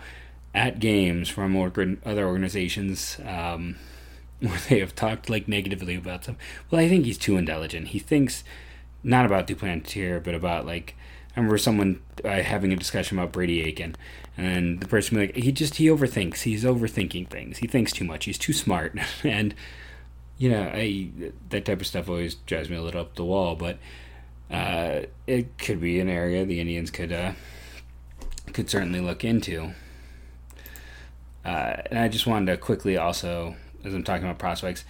at 0.54 0.78
games 0.78 1.28
from 1.28 1.56
other 2.04 2.26
organizations 2.26 3.18
um, 3.26 3.76
where 4.40 4.58
they 4.68 4.78
have 4.78 4.94
talked 4.94 5.28
like 5.28 5.48
negatively 5.48 5.96
about 5.96 6.24
some. 6.24 6.36
Well, 6.70 6.80
I 6.80 6.88
think 6.88 7.04
he's 7.04 7.18
too 7.18 7.36
intelligent. 7.36 7.88
He 7.88 7.98
thinks 7.98 8.44
not 9.02 9.26
about 9.26 9.46
Duplantier, 9.46 10.22
but 10.22 10.34
about 10.34 10.64
like 10.64 10.94
I 11.36 11.40
remember 11.40 11.58
someone 11.58 12.00
uh, 12.24 12.42
having 12.42 12.72
a 12.72 12.76
discussion 12.76 13.18
about 13.18 13.32
Brady 13.32 13.62
Aiken, 13.62 13.96
and 14.36 14.80
the 14.80 14.86
person 14.86 15.18
like 15.18 15.34
he 15.34 15.50
just 15.50 15.76
he 15.76 15.86
overthinks. 15.86 16.42
He's 16.42 16.64
overthinking 16.64 17.28
things. 17.28 17.58
He 17.58 17.66
thinks 17.66 17.92
too 17.92 18.04
much. 18.04 18.26
He's 18.26 18.38
too 18.38 18.52
smart, 18.52 18.96
and 19.24 19.54
you 20.38 20.50
know 20.50 20.62
I 20.62 21.10
that 21.50 21.64
type 21.64 21.80
of 21.80 21.86
stuff 21.86 22.08
always 22.08 22.34
drives 22.34 22.68
me 22.68 22.76
a 22.76 22.82
little 22.82 23.00
up 23.00 23.14
the 23.14 23.24
wall. 23.24 23.54
But 23.54 23.78
uh, 24.50 25.02
it 25.26 25.58
could 25.58 25.80
be 25.80 26.00
an 26.00 26.08
area 26.08 26.44
the 26.44 26.60
Indians 26.60 26.90
could 26.90 27.12
uh, 27.12 27.32
could 28.52 28.70
certainly 28.70 29.00
look 29.00 29.24
into. 29.24 29.72
Uh, 31.44 31.76
and 31.90 31.98
I 31.98 32.08
just 32.08 32.26
wanted 32.26 32.52
to 32.52 32.56
quickly 32.56 32.96
also, 32.96 33.54
as 33.84 33.92
I'm 33.92 34.02
talking 34.02 34.24
about 34.24 34.38
prospects, 34.38 34.84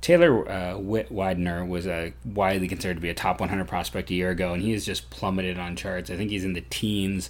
Taylor 0.00 0.48
uh, 0.48 0.78
Widener 0.78 1.64
was 1.64 1.86
a 1.86 2.12
widely 2.24 2.68
considered 2.68 2.94
to 2.94 3.00
be 3.00 3.08
a 3.08 3.14
top 3.14 3.40
100 3.40 3.66
prospect 3.66 4.10
a 4.10 4.14
year 4.14 4.30
ago, 4.30 4.52
and 4.52 4.62
he 4.62 4.72
has 4.72 4.86
just 4.86 5.10
plummeted 5.10 5.58
on 5.58 5.74
charts. 5.74 6.10
I 6.10 6.16
think 6.16 6.30
he's 6.30 6.44
in 6.44 6.52
the 6.52 6.60
teens 6.60 7.28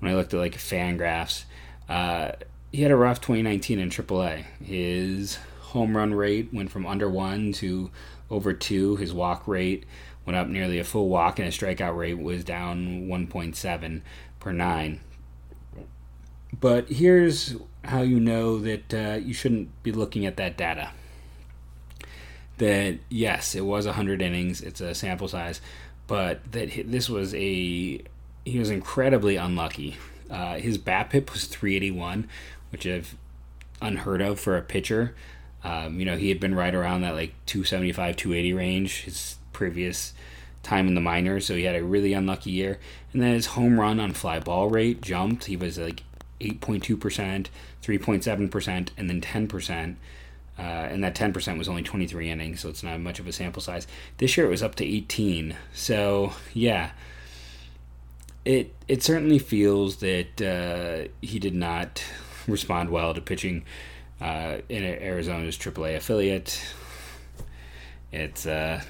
when 0.00 0.12
I 0.12 0.14
looked 0.14 0.34
at 0.34 0.40
like 0.40 0.56
Fangraphs. 0.56 1.44
Uh, 1.88 2.32
he 2.72 2.82
had 2.82 2.90
a 2.90 2.96
rough 2.96 3.20
2019 3.20 3.78
in 3.78 3.88
AAA. 3.88 4.44
His 4.62 5.38
home 5.70 5.96
run 5.96 6.14
rate 6.14 6.52
went 6.52 6.70
from 6.70 6.86
under 6.86 7.08
one 7.08 7.52
to 7.54 7.90
over 8.30 8.52
two. 8.52 8.96
His 8.96 9.12
walk 9.12 9.46
rate 9.46 9.84
went 10.26 10.36
up 10.36 10.48
nearly 10.48 10.78
a 10.78 10.84
full 10.84 11.08
walk, 11.08 11.38
and 11.38 11.46
his 11.46 11.56
strikeout 11.56 11.96
rate 11.96 12.18
was 12.18 12.44
down 12.44 13.06
1.7 13.06 14.02
per 14.38 14.52
nine. 14.52 15.00
But 16.58 16.88
here's 16.88 17.56
how 17.84 18.02
you 18.02 18.20
know 18.20 18.58
that 18.58 18.94
uh, 18.94 19.18
you 19.22 19.32
shouldn't 19.32 19.82
be 19.82 19.92
looking 19.92 20.26
at 20.26 20.36
that 20.36 20.56
data. 20.56 20.90
That 22.58 22.98
yes, 23.08 23.54
it 23.54 23.62
was 23.62 23.86
100 23.86 24.20
innings, 24.20 24.60
it's 24.60 24.80
a 24.80 24.94
sample 24.94 25.28
size, 25.28 25.60
but 26.06 26.52
that 26.52 26.90
this 26.90 27.08
was 27.08 27.34
a 27.34 28.02
he 28.44 28.58
was 28.58 28.70
incredibly 28.70 29.36
unlucky. 29.36 29.96
Uh, 30.28 30.56
his 30.56 30.78
BABIP 30.78 31.32
was 31.32 31.46
381, 31.46 32.28
which 32.70 32.86
I've 32.86 33.16
unheard 33.80 34.20
of 34.20 34.38
for 34.38 34.56
a 34.56 34.62
pitcher. 34.62 35.14
Um, 35.62 35.98
you 35.98 36.06
know, 36.06 36.16
he 36.16 36.28
had 36.28 36.40
been 36.40 36.54
right 36.54 36.74
around 36.74 37.02
that 37.02 37.14
like 37.14 37.34
275, 37.46 38.16
280 38.16 38.52
range 38.54 39.02
his 39.02 39.36
previous 39.52 40.14
time 40.62 40.86
in 40.88 40.94
the 40.94 41.00
minors, 41.00 41.46
so 41.46 41.54
he 41.54 41.64
had 41.64 41.76
a 41.76 41.84
really 41.84 42.12
unlucky 42.12 42.50
year. 42.50 42.78
And 43.12 43.22
then 43.22 43.34
his 43.34 43.46
home 43.46 43.78
run 43.78 44.00
on 44.00 44.12
fly 44.12 44.40
ball 44.40 44.68
rate 44.68 45.00
jumped. 45.00 45.44
He 45.44 45.56
was 45.56 45.78
like 45.78 46.02
8.2%, 46.40 47.46
3.7%, 47.82 48.88
and 48.96 49.10
then 49.10 49.20
10%. 49.20 49.96
Uh, 50.58 50.62
and 50.62 51.02
that 51.02 51.14
10% 51.14 51.56
was 51.56 51.68
only 51.68 51.82
23 51.82 52.28
innings, 52.30 52.60
so 52.60 52.68
it's 52.68 52.82
not 52.82 53.00
much 53.00 53.18
of 53.18 53.26
a 53.26 53.32
sample 53.32 53.62
size. 53.62 53.86
This 54.18 54.36
year 54.36 54.46
it 54.46 54.50
was 54.50 54.62
up 54.62 54.74
to 54.76 54.84
18. 54.84 55.56
So, 55.72 56.34
yeah. 56.52 56.90
it 58.44 58.74
it 58.86 59.02
certainly 59.02 59.38
feels 59.38 59.96
that 59.96 60.42
uh, 60.42 61.08
he 61.22 61.38
did 61.38 61.54
not 61.54 62.04
respond 62.46 62.90
well 62.90 63.14
to 63.14 63.20
pitching 63.20 63.64
uh, 64.20 64.58
in 64.68 64.84
Arizona's 64.84 65.56
AAA 65.56 65.96
affiliate. 65.96 66.60
It's 68.12 68.46
uh, 68.46 68.82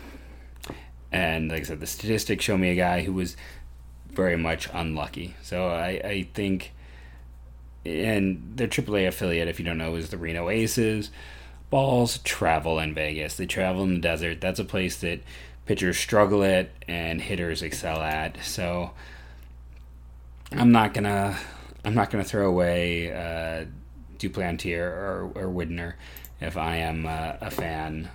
and 1.12 1.50
like 1.50 1.60
I 1.60 1.64
said, 1.64 1.80
the 1.80 1.87
statistics 1.87 2.44
show 2.44 2.56
me 2.56 2.70
a 2.70 2.75
guy 2.75 3.02
who 3.02 3.12
was 3.12 3.37
very 4.08 4.37
much 4.37 4.68
unlucky. 4.72 5.34
So 5.42 5.68
I, 5.68 6.00
I 6.04 6.28
think, 6.34 6.72
and 7.84 8.52
their 8.56 8.68
AAA 8.68 9.08
affiliate, 9.08 9.49
if 9.49 9.58
you 9.58 9.64
don't 9.64 9.78
know, 9.78 9.94
is 9.96 10.10
the 10.10 10.18
Reno 10.18 10.49
Aces. 10.49 11.10
Balls 11.70 12.18
travel 12.18 12.78
in 12.78 12.94
Vegas. 12.94 13.37
They 13.37 13.46
travel 13.46 13.84
in 13.84 13.94
the 13.94 14.00
desert. 14.00 14.40
That's 14.40 14.58
a 14.58 14.64
place 14.64 14.96
that 15.00 15.20
pitchers 15.66 15.99
struggle 15.99 16.42
at 16.42 16.70
and 16.88 17.20
hitters 17.20 17.62
excel 17.62 18.00
at. 18.00 18.42
So 18.42 18.90
I'm 20.52 20.72
not 20.72 20.94
gonna 20.94 21.37
I'm 21.84 21.94
not 21.94 22.10
gonna 22.10 22.25
throw 22.25 22.49
away 22.49 23.12
uh, 23.12 23.66
Duplantier 24.20 24.86
or, 24.86 25.32
or 25.34 25.48
Widener 25.48 25.96
if 26.40 26.56
I 26.56 26.76
am 26.76 27.06
uh, 27.06 27.32
a 27.40 27.50
fan 27.50 28.10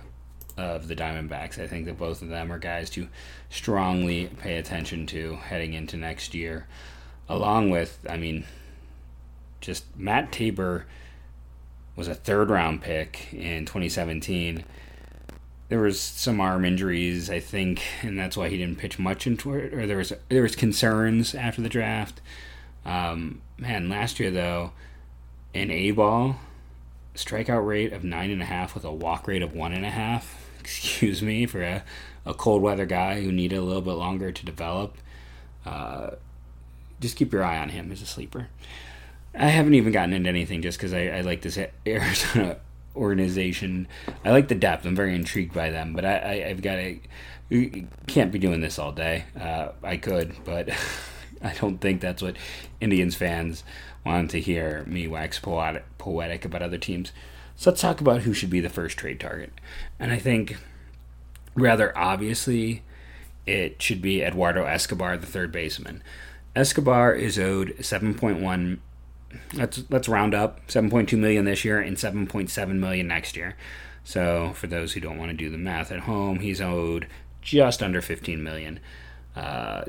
of 0.56 0.88
the 0.88 0.96
Diamondbacks. 0.96 1.58
I 1.58 1.66
think 1.66 1.86
that 1.86 1.98
both 1.98 2.22
of 2.22 2.28
them 2.28 2.50
are 2.50 2.58
guys 2.58 2.90
to 2.90 3.08
strongly 3.50 4.26
pay 4.40 4.56
attention 4.56 5.06
to 5.08 5.36
heading 5.36 5.74
into 5.74 5.96
next 5.96 6.34
year. 6.34 6.66
Along 7.28 7.70
with, 7.70 7.98
I 8.08 8.16
mean, 8.16 8.44
just 9.60 9.84
Matt 9.96 10.32
Tabor 10.32 10.86
was 11.94 12.08
a 12.08 12.14
third 12.14 12.50
round 12.50 12.82
pick 12.82 13.32
in 13.32 13.64
2017. 13.64 14.64
There 15.68 15.80
was 15.80 16.00
some 16.00 16.40
arm 16.40 16.64
injuries, 16.64 17.28
I 17.28 17.40
think, 17.40 17.82
and 18.02 18.18
that's 18.18 18.36
why 18.36 18.48
he 18.48 18.56
didn't 18.56 18.78
pitch 18.78 18.98
much 18.98 19.26
into 19.26 19.54
it. 19.54 19.74
Or 19.74 19.86
there 19.86 19.96
was 19.96 20.12
there 20.28 20.42
was 20.42 20.54
concerns 20.54 21.34
after 21.34 21.60
the 21.60 21.68
draft. 21.68 22.20
Um, 22.84 23.42
man, 23.58 23.88
last 23.88 24.20
year 24.20 24.30
though, 24.30 24.72
in 25.56 25.70
A 25.70 25.90
ball, 25.90 26.36
strikeout 27.14 27.66
rate 27.66 27.92
of 27.92 28.04
nine 28.04 28.30
and 28.30 28.42
a 28.42 28.46
half 28.46 28.74
with 28.74 28.84
a 28.84 28.92
walk 28.92 29.26
rate 29.26 29.42
of 29.42 29.54
one 29.54 29.72
and 29.72 29.84
a 29.84 29.90
half 29.90 30.46
excuse 30.66 31.22
me, 31.22 31.46
for 31.46 31.62
a, 31.62 31.84
a 32.24 32.34
cold 32.34 32.60
weather 32.60 32.86
guy 32.86 33.22
who 33.22 33.30
needed 33.30 33.56
a 33.56 33.62
little 33.62 33.82
bit 33.82 33.92
longer 33.92 34.32
to 34.32 34.44
develop. 34.44 34.96
Uh, 35.64 36.10
just 37.00 37.16
keep 37.16 37.32
your 37.32 37.44
eye 37.44 37.58
on 37.58 37.68
him 37.68 37.92
as 37.92 38.02
a 38.02 38.06
sleeper. 38.06 38.48
I 39.32 39.48
haven't 39.48 39.74
even 39.74 39.92
gotten 39.92 40.12
into 40.12 40.28
anything 40.28 40.62
just 40.62 40.78
because 40.78 40.92
I, 40.92 41.06
I, 41.08 41.20
like 41.20 41.42
this 41.42 41.56
Arizona 41.86 42.56
organization. 42.96 43.86
I 44.24 44.30
like 44.32 44.48
the 44.48 44.56
depth. 44.56 44.84
I'm 44.86 44.96
very 44.96 45.14
intrigued 45.14 45.54
by 45.54 45.70
them, 45.70 45.92
but 45.92 46.04
I, 46.04 46.44
I, 46.44 46.48
have 46.48 46.62
got 46.62 46.76
to. 46.76 47.86
Can't 48.08 48.32
be 48.32 48.40
doing 48.40 48.60
this 48.60 48.80
all 48.80 48.90
day. 48.90 49.24
Uh, 49.38 49.68
I 49.84 49.98
could, 49.98 50.34
but 50.44 50.70
I 51.42 51.52
don't 51.54 51.78
think 51.78 52.00
that's 52.00 52.22
what 52.22 52.36
Indians 52.80 53.14
fans 53.14 53.64
want 54.04 54.30
to 54.30 54.40
hear 54.40 54.84
me 54.86 55.08
wax 55.08 55.38
poetic, 55.38 55.84
poetic 55.98 56.44
about 56.44 56.62
other 56.62 56.78
teams. 56.78 57.12
So 57.56 57.70
let's 57.70 57.80
talk 57.80 58.00
about 58.00 58.22
who 58.22 58.32
should 58.32 58.50
be 58.50 58.60
the 58.60 58.68
first 58.68 58.98
trade 58.98 59.20
target. 59.20 59.52
And 59.98 60.12
I 60.12 60.18
think 60.18 60.56
rather 61.54 61.96
obviously 61.96 62.82
it 63.46 63.80
should 63.80 64.02
be 64.02 64.22
Eduardo 64.22 64.64
Escobar, 64.64 65.16
the 65.16 65.26
third 65.26 65.52
baseman. 65.52 66.02
Escobar 66.54 67.14
is 67.14 67.38
owed 67.38 67.76
7.1 67.78 68.78
let's 69.54 69.82
let's 69.90 70.08
round 70.08 70.34
up 70.34 70.66
7.2 70.68 71.18
million 71.18 71.44
this 71.44 71.64
year 71.64 71.80
and 71.80 71.96
7.7 71.96 72.68
million 72.74 73.08
next 73.08 73.36
year. 73.36 73.56
So 74.04 74.52
for 74.54 74.66
those 74.66 74.92
who 74.92 75.00
don't 75.00 75.18
want 75.18 75.30
to 75.30 75.36
do 75.36 75.50
the 75.50 75.58
math 75.58 75.90
at 75.90 76.00
home, 76.00 76.40
he's 76.40 76.60
owed 76.60 77.08
just 77.40 77.82
under 77.82 78.00
15 78.00 78.42
million. 78.42 78.80
Uh, 79.34 79.84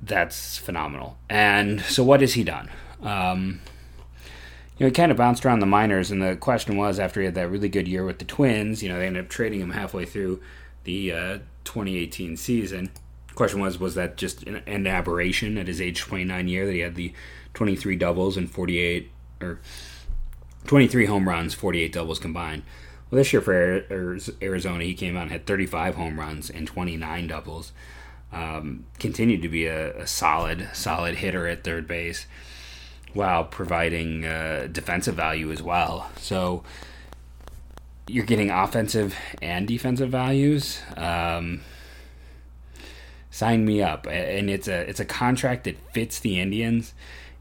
that's 0.00 0.58
phenomenal. 0.58 1.18
And 1.28 1.80
so 1.82 2.04
what 2.04 2.20
has 2.20 2.34
he 2.34 2.44
done? 2.44 2.70
Um, 3.02 3.60
you 4.78 4.84
know, 4.84 4.86
he 4.86 4.92
kind 4.92 5.10
of 5.10 5.16
bounced 5.16 5.46
around 5.46 5.60
the 5.60 5.66
minors, 5.66 6.10
and 6.10 6.20
the 6.20 6.36
question 6.36 6.76
was 6.76 6.98
after 6.98 7.20
he 7.20 7.26
had 7.26 7.34
that 7.34 7.50
really 7.50 7.68
good 7.68 7.88
year 7.88 8.04
with 8.04 8.18
the 8.18 8.24
Twins, 8.24 8.82
you 8.82 8.88
know, 8.88 8.98
they 8.98 9.06
ended 9.06 9.24
up 9.24 9.30
trading 9.30 9.60
him 9.60 9.70
halfway 9.70 10.04
through 10.04 10.40
the 10.84 11.12
uh, 11.12 11.38
2018 11.64 12.36
season. 12.36 12.90
The 13.28 13.34
question 13.34 13.60
was, 13.60 13.78
was 13.78 13.94
that 13.94 14.16
just 14.16 14.42
an, 14.42 14.62
an 14.66 14.86
aberration 14.86 15.56
at 15.56 15.66
his 15.66 15.80
age 15.80 16.00
29 16.00 16.48
year 16.48 16.66
that 16.66 16.72
he 16.72 16.80
had 16.80 16.94
the 16.94 17.12
23 17.54 17.96
doubles 17.96 18.36
and 18.36 18.50
48 18.50 19.10
or 19.40 19.60
23 20.66 21.06
home 21.06 21.28
runs, 21.28 21.54
48 21.54 21.92
doubles 21.92 22.18
combined? 22.18 22.62
Well, 23.10 23.18
this 23.18 23.32
year 23.32 23.40
for 23.40 23.84
Arizona, 24.42 24.84
he 24.84 24.94
came 24.94 25.16
out 25.16 25.22
and 25.22 25.30
had 25.30 25.46
35 25.46 25.94
home 25.94 26.18
runs 26.18 26.50
and 26.50 26.66
29 26.66 27.28
doubles. 27.28 27.72
Um, 28.32 28.86
continued 28.98 29.42
to 29.42 29.48
be 29.48 29.66
a, 29.66 29.96
a 29.98 30.06
solid, 30.06 30.68
solid 30.72 31.16
hitter 31.16 31.46
at 31.46 31.64
third 31.64 31.86
base 31.86 32.26
while 33.14 33.44
providing 33.44 34.26
uh, 34.26 34.68
defensive 34.70 35.14
value 35.14 35.50
as 35.50 35.62
well. 35.62 36.10
So 36.18 36.64
you're 38.08 38.26
getting 38.26 38.50
offensive 38.50 39.16
and 39.40 39.66
defensive 39.66 40.10
values. 40.10 40.80
Um, 40.96 41.62
sign 43.30 43.64
me 43.64 43.82
up, 43.82 44.06
and 44.06 44.48
it's 44.50 44.68
a 44.68 44.88
it's 44.88 45.00
a 45.00 45.04
contract 45.04 45.64
that 45.64 45.78
fits 45.92 46.20
the 46.20 46.40
Indians. 46.40 46.94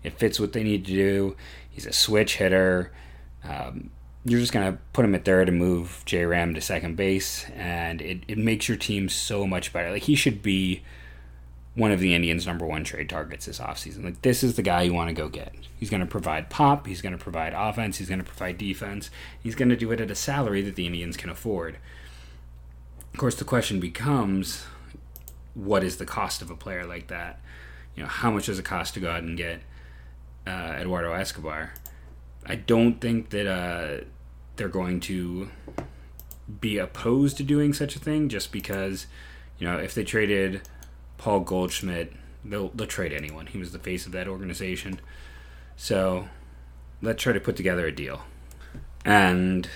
It 0.03 0.13
fits 0.13 0.39
what 0.39 0.53
they 0.53 0.63
need 0.63 0.85
to 0.85 0.91
do. 0.91 1.35
He's 1.69 1.85
a 1.85 1.93
switch 1.93 2.37
hitter. 2.37 2.91
Um, 3.43 3.89
you're 4.25 4.39
just 4.39 4.51
gonna 4.51 4.77
put 4.91 5.05
him 5.05 5.15
at 5.15 5.23
third 5.23 5.47
and 5.47 5.57
move 5.57 6.01
J 6.05 6.25
Ram 6.25 6.53
to 6.55 6.61
second 6.61 6.97
base, 6.97 7.45
and 7.51 8.01
it, 8.01 8.23
it 8.27 8.37
makes 8.37 8.67
your 8.67 8.77
team 8.77 9.07
so 9.07 9.45
much 9.45 9.71
better. 9.71 9.91
Like 9.91 10.03
he 10.03 10.15
should 10.15 10.41
be 10.41 10.81
one 11.75 11.91
of 11.91 11.99
the 11.99 12.15
Indians' 12.15 12.47
number 12.47 12.65
one 12.65 12.83
trade 12.83 13.09
targets 13.09 13.45
this 13.45 13.59
offseason. 13.59 14.03
Like 14.03 14.21
this 14.21 14.43
is 14.43 14.55
the 14.55 14.61
guy 14.61 14.83
you 14.83 14.93
want 14.93 15.09
to 15.09 15.13
go 15.13 15.27
get. 15.29 15.53
He's 15.77 15.89
going 15.89 15.99
to 15.99 16.07
provide 16.07 16.49
pop. 16.49 16.87
He's 16.87 17.01
going 17.01 17.11
to 17.11 17.21
provide 17.21 17.53
offense. 17.53 17.97
He's 17.97 18.07
going 18.07 18.19
to 18.19 18.25
provide 18.25 18.57
defense. 18.57 19.09
He's 19.43 19.55
going 19.55 19.67
to 19.67 19.75
do 19.75 19.91
it 19.91 19.99
at 19.99 20.09
a 20.09 20.15
salary 20.15 20.61
that 20.61 20.75
the 20.75 20.85
Indians 20.85 21.17
can 21.17 21.29
afford. 21.29 21.77
Of 23.13 23.19
course, 23.19 23.35
the 23.35 23.43
question 23.43 23.81
becomes, 23.81 24.63
what 25.53 25.83
is 25.83 25.97
the 25.97 26.05
cost 26.05 26.41
of 26.41 26.49
a 26.49 26.55
player 26.55 26.85
like 26.85 27.07
that? 27.07 27.41
You 27.93 28.03
know, 28.03 28.09
how 28.09 28.31
much 28.31 28.45
does 28.45 28.57
it 28.57 28.63
cost 28.63 28.93
to 28.93 29.01
go 29.01 29.11
out 29.11 29.23
and 29.23 29.37
get 29.37 29.59
uh, 30.47 30.77
Eduardo 30.79 31.11
Escobar? 31.11 31.73
I 32.45 32.55
don't 32.55 33.01
think 33.01 33.31
that 33.31 33.47
uh, 33.47 34.05
they're 34.55 34.67
going 34.67 34.99
to 35.01 35.49
be 36.61 36.77
opposed 36.77 37.37
to 37.37 37.43
doing 37.43 37.73
such 37.73 37.95
a 37.95 37.99
thing, 37.99 38.29
just 38.29 38.51
because, 38.51 39.07
you 39.57 39.67
know, 39.67 39.77
if 39.77 39.93
they 39.93 40.03
traded 40.03 40.61
Paul 41.17 41.41
Goldschmidt, 41.41 42.13
they'll 42.43 42.69
they'll 42.69 42.87
trade 42.87 43.13
anyone. 43.13 43.47
He 43.47 43.57
was 43.57 43.71
the 43.71 43.79
face 43.79 44.05
of 44.05 44.11
that 44.13 44.27
organization. 44.27 44.99
So 45.75 46.27
let's 47.01 47.21
try 47.21 47.33
to 47.33 47.39
put 47.39 47.55
together 47.55 47.85
a 47.85 47.91
deal. 47.91 48.21
And 49.03 49.69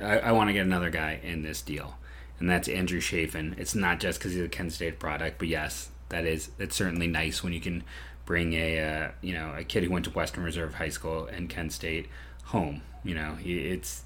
I, 0.00 0.18
I 0.18 0.32
want 0.32 0.48
to 0.48 0.52
get 0.52 0.66
another 0.66 0.90
guy 0.90 1.20
in 1.22 1.42
this 1.42 1.62
deal, 1.62 1.96
and 2.38 2.48
that's 2.48 2.68
Andrew 2.68 3.00
Chafin. 3.00 3.54
It's 3.58 3.74
not 3.74 4.00
just 4.00 4.18
because 4.18 4.32
he's 4.32 4.44
a 4.44 4.48
Kent 4.48 4.72
State 4.72 4.98
product, 4.98 5.38
but 5.38 5.48
yes, 5.48 5.90
that 6.08 6.24
is 6.24 6.50
it's 6.58 6.76
certainly 6.76 7.06
nice 7.06 7.42
when 7.42 7.52
you 7.52 7.60
can 7.60 7.84
bring 8.26 8.52
a 8.52 8.80
uh, 8.80 9.10
you 9.20 9.32
know 9.32 9.54
a 9.56 9.64
kid 9.64 9.84
who 9.84 9.90
went 9.90 10.04
to 10.06 10.10
Western 10.10 10.44
Reserve 10.44 10.74
High 10.74 10.88
School 10.88 11.26
and 11.26 11.48
Kent 11.48 11.72
State 11.72 12.08
home. 12.50 12.82
You 13.04 13.14
know, 13.14 13.36
it's 13.42 14.04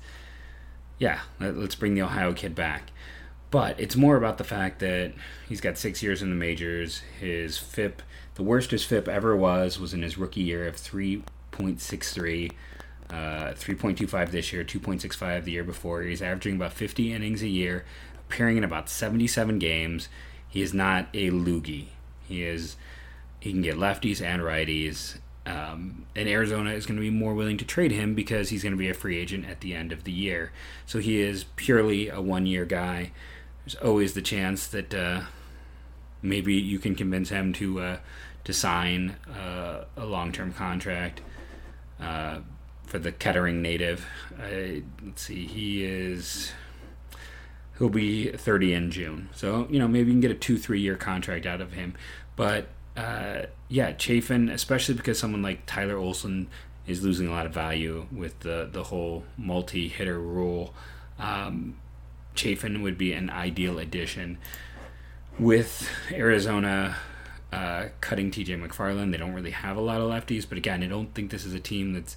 yeah, 0.98 1.20
let, 1.40 1.56
let's 1.56 1.74
bring 1.74 1.94
the 1.94 2.02
Ohio 2.02 2.32
kid 2.32 2.54
back. 2.54 2.90
But 3.50 3.78
it's 3.78 3.94
more 3.94 4.16
about 4.16 4.38
the 4.38 4.44
fact 4.44 4.80
that 4.80 5.12
he's 5.48 5.60
got 5.60 5.78
six 5.78 6.02
years 6.02 6.22
in 6.22 6.30
the 6.30 6.36
majors. 6.36 7.02
His 7.20 7.56
FIP, 7.56 8.02
the 8.34 8.42
worst 8.42 8.72
his 8.72 8.84
FIP 8.84 9.06
ever 9.06 9.36
was, 9.36 9.78
was 9.78 9.94
in 9.94 10.02
his 10.02 10.18
rookie 10.18 10.40
year 10.40 10.66
of 10.66 10.76
3.63. 10.76 12.50
Uh, 13.10 13.52
3.25 13.52 14.30
this 14.30 14.52
year, 14.52 14.64
2.65 14.64 15.44
the 15.44 15.52
year 15.52 15.62
before. 15.62 16.02
He's 16.02 16.22
averaging 16.22 16.56
about 16.56 16.72
50 16.72 17.12
innings 17.12 17.42
a 17.42 17.48
year, 17.48 17.84
appearing 18.28 18.56
in 18.56 18.64
about 18.64 18.88
77 18.88 19.60
games. 19.60 20.08
He 20.48 20.62
is 20.62 20.74
not 20.74 21.06
a 21.14 21.30
loogie. 21.30 21.88
He 22.26 22.42
is 22.42 22.76
he 23.38 23.52
can 23.52 23.62
get 23.62 23.76
lefties 23.76 24.24
and 24.24 24.40
righties. 24.40 25.18
Um, 25.46 26.06
and 26.16 26.26
Arizona 26.26 26.70
is 26.70 26.86
going 26.86 26.96
to 26.96 27.02
be 27.02 27.10
more 27.10 27.34
willing 27.34 27.58
to 27.58 27.66
trade 27.66 27.92
him 27.92 28.14
because 28.14 28.48
he's 28.48 28.62
going 28.62 28.72
to 28.72 28.78
be 28.78 28.88
a 28.88 28.94
free 28.94 29.18
agent 29.18 29.46
at 29.46 29.60
the 29.60 29.74
end 29.74 29.92
of 29.92 30.04
the 30.04 30.12
year. 30.12 30.52
So 30.86 31.00
he 31.00 31.20
is 31.20 31.44
purely 31.56 32.08
a 32.08 32.20
one 32.20 32.46
year 32.46 32.64
guy 32.64 33.12
there's 33.64 33.74
always 33.76 34.14
the 34.14 34.22
chance 34.22 34.66
that 34.68 34.94
uh, 34.94 35.22
maybe 36.22 36.54
you 36.54 36.78
can 36.78 36.94
convince 36.94 37.30
him 37.30 37.52
to 37.54 37.80
uh, 37.80 37.98
to 38.44 38.52
sign 38.52 39.16
uh, 39.28 39.84
a 39.96 40.04
long 40.04 40.32
term 40.32 40.52
contract 40.52 41.22
uh, 42.00 42.40
for 42.84 42.98
the 42.98 43.10
Kettering 43.12 43.62
native. 43.62 44.06
let's 44.38 45.22
see, 45.22 45.46
he 45.46 45.84
is 45.84 46.52
he'll 47.78 47.88
be 47.88 48.30
30 48.30 48.74
in 48.74 48.90
June, 48.90 49.28
so 49.32 49.66
you 49.70 49.78
know 49.78 49.88
maybe 49.88 50.08
you 50.08 50.12
can 50.12 50.20
get 50.20 50.30
a 50.30 50.34
two 50.34 50.58
three 50.58 50.80
year 50.80 50.96
contract 50.96 51.46
out 51.46 51.60
of 51.60 51.72
him. 51.72 51.94
But 52.36 52.68
uh, 52.96 53.42
yeah, 53.68 53.92
Chafin, 53.92 54.48
especially 54.48 54.94
because 54.94 55.18
someone 55.18 55.42
like 55.42 55.66
Tyler 55.66 55.96
Olson 55.96 56.48
is 56.86 57.02
losing 57.02 57.26
a 57.26 57.30
lot 57.30 57.46
of 57.46 57.52
value 57.52 58.06
with 58.12 58.40
the 58.40 58.68
the 58.70 58.84
whole 58.84 59.24
multi 59.36 59.88
hitter 59.88 60.18
rule. 60.18 60.74
Um, 61.18 61.76
Chafin 62.34 62.82
would 62.82 62.98
be 62.98 63.12
an 63.12 63.30
ideal 63.30 63.78
addition. 63.78 64.38
With 65.38 65.88
Arizona 66.12 66.96
uh, 67.54 67.88
cutting 68.00 68.30
TJ 68.30 68.60
McFarland. 68.60 69.12
They 69.12 69.16
don't 69.16 69.32
really 69.32 69.52
have 69.52 69.76
a 69.76 69.80
lot 69.80 70.00
of 70.00 70.10
lefties, 70.10 70.44
but 70.48 70.58
again, 70.58 70.82
I 70.82 70.86
don't 70.86 71.14
think 71.14 71.30
this 71.30 71.44
is 71.44 71.54
a 71.54 71.60
team 71.60 71.92
that's 71.92 72.16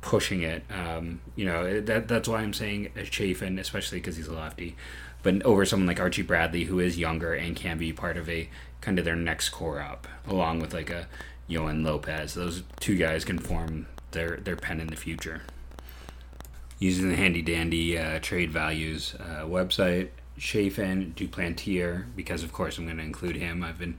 pushing 0.00 0.42
it. 0.42 0.64
Um, 0.70 1.20
you 1.36 1.44
know, 1.44 1.80
that 1.80 2.08
that's 2.08 2.26
why 2.26 2.40
I'm 2.40 2.54
saying 2.54 2.90
Chafin, 3.10 3.58
especially 3.58 3.98
because 3.98 4.16
he's 4.16 4.28
a 4.28 4.32
lefty, 4.32 4.76
but 5.22 5.42
over 5.42 5.64
someone 5.64 5.86
like 5.86 6.00
Archie 6.00 6.22
Bradley, 6.22 6.64
who 6.64 6.80
is 6.80 6.98
younger 6.98 7.34
and 7.34 7.56
can 7.56 7.78
be 7.78 7.92
part 7.92 8.16
of 8.16 8.28
a 8.28 8.48
kind 8.80 8.98
of 8.98 9.04
their 9.04 9.16
next 9.16 9.50
core 9.50 9.80
up, 9.80 10.06
along 10.26 10.60
with 10.60 10.74
like 10.74 10.90
a 10.90 11.06
Yoan 11.48 11.84
Lopez. 11.84 12.34
Those 12.34 12.62
two 12.80 12.96
guys 12.96 13.24
can 13.24 13.38
form 13.38 13.86
their 14.10 14.36
their 14.36 14.56
pen 14.56 14.80
in 14.80 14.88
the 14.88 14.96
future. 14.96 15.42
Using 16.78 17.10
the 17.10 17.16
handy 17.16 17.42
dandy 17.42 17.96
uh, 17.96 18.18
trade 18.20 18.50
values 18.50 19.14
uh, 19.20 19.44
website, 19.44 20.08
Chafin 20.36 21.14
Duplantier, 21.14 22.06
because 22.16 22.42
of 22.42 22.52
course 22.52 22.78
I'm 22.78 22.86
going 22.86 22.96
to 22.96 23.04
include 23.04 23.36
him. 23.36 23.62
I've 23.62 23.78
been 23.78 23.96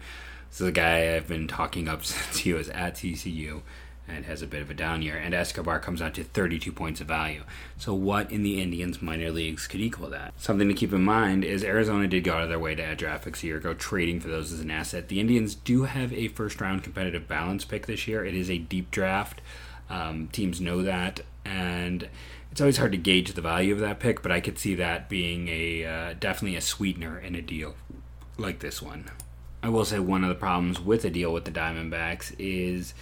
this 0.49 0.61
is 0.61 0.67
a 0.67 0.71
guy 0.71 1.15
I've 1.15 1.27
been 1.27 1.47
talking 1.47 1.87
up 1.87 2.03
since 2.05 2.39
he 2.39 2.53
was 2.53 2.69
at 2.69 2.95
TCU 2.95 3.61
and 4.07 4.25
has 4.25 4.41
a 4.41 4.47
bit 4.47 4.61
of 4.61 4.69
a 4.69 4.73
down 4.73 5.01
year. 5.01 5.15
And 5.15 5.33
Escobar 5.33 5.79
comes 5.79 6.01
out 6.01 6.13
to 6.15 6.23
32 6.23 6.71
points 6.71 7.01
of 7.01 7.07
value. 7.07 7.43
So, 7.77 7.93
what 7.93 8.31
in 8.31 8.43
the 8.43 8.61
Indians 8.61 9.01
minor 9.01 9.31
leagues 9.31 9.67
could 9.67 9.79
equal 9.79 10.09
that? 10.09 10.33
Something 10.37 10.67
to 10.67 10.73
keep 10.73 10.93
in 10.93 11.03
mind 11.03 11.43
is 11.43 11.63
Arizona 11.63 12.07
did 12.07 12.23
go 12.23 12.33
out 12.33 12.43
of 12.43 12.49
their 12.49 12.59
way 12.59 12.75
to 12.75 12.83
add 12.83 12.97
draft 12.97 13.25
picks 13.25 13.43
a 13.43 13.47
year 13.47 13.57
ago, 13.57 13.73
trading 13.73 14.19
for 14.19 14.27
those 14.27 14.51
as 14.51 14.59
an 14.59 14.71
asset. 14.71 15.07
The 15.07 15.19
Indians 15.19 15.55
do 15.55 15.83
have 15.83 16.11
a 16.13 16.27
first 16.29 16.59
round 16.59 16.83
competitive 16.83 17.27
balance 17.27 17.65
pick 17.65 17.85
this 17.85 18.07
year. 18.07 18.25
It 18.25 18.35
is 18.35 18.49
a 18.49 18.57
deep 18.57 18.91
draft. 18.91 19.41
Um, 19.89 20.27
teams 20.31 20.59
know 20.59 20.81
that. 20.81 21.21
And 21.45 22.09
it's 22.51 22.61
always 22.61 22.77
hard 22.77 22.91
to 22.91 22.97
gauge 22.97 23.33
the 23.33 23.41
value 23.41 23.73
of 23.73 23.79
that 23.79 23.99
pick, 23.99 24.21
but 24.21 24.31
I 24.31 24.39
could 24.39 24.59
see 24.59 24.75
that 24.75 25.09
being 25.09 25.47
a 25.47 25.85
uh, 25.85 26.13
definitely 26.19 26.55
a 26.55 26.61
sweetener 26.61 27.19
in 27.19 27.35
a 27.35 27.41
deal 27.41 27.75
like 28.37 28.59
this 28.59 28.81
one. 28.81 29.05
I 29.63 29.69
will 29.69 29.85
say 29.85 29.97
one 29.99 30.23
of 30.23 30.29
the 30.29 30.35
problems 30.35 30.79
with 30.79 31.05
a 31.05 31.09
deal 31.09 31.33
with 31.33 31.45
the 31.45 31.51
Diamondbacks 31.51 32.35
is 32.37 32.93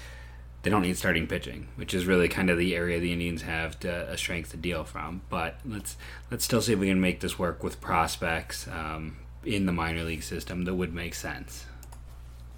they 0.63 0.69
don't 0.69 0.83
need 0.83 0.97
starting 0.97 1.27
pitching, 1.27 1.67
which 1.75 1.93
is 1.93 2.05
really 2.05 2.27
kind 2.27 2.49
of 2.49 2.57
the 2.57 2.75
area 2.75 2.99
the 2.99 3.11
Indians 3.11 3.41
have 3.43 3.79
to, 3.79 4.09
a 4.09 4.17
strength 4.17 4.51
to 4.51 4.57
deal 4.57 4.83
from. 4.83 5.21
But 5.29 5.59
let's 5.65 5.97
let's 6.29 6.45
still 6.45 6.61
see 6.61 6.73
if 6.73 6.79
we 6.79 6.87
can 6.87 7.01
make 7.01 7.19
this 7.19 7.39
work 7.39 7.63
with 7.63 7.81
prospects 7.81 8.67
um, 8.67 9.17
in 9.43 9.65
the 9.65 9.71
minor 9.71 10.03
league 10.03 10.23
system 10.23 10.65
that 10.65 10.75
would 10.75 10.93
make 10.93 11.15
sense. 11.15 11.65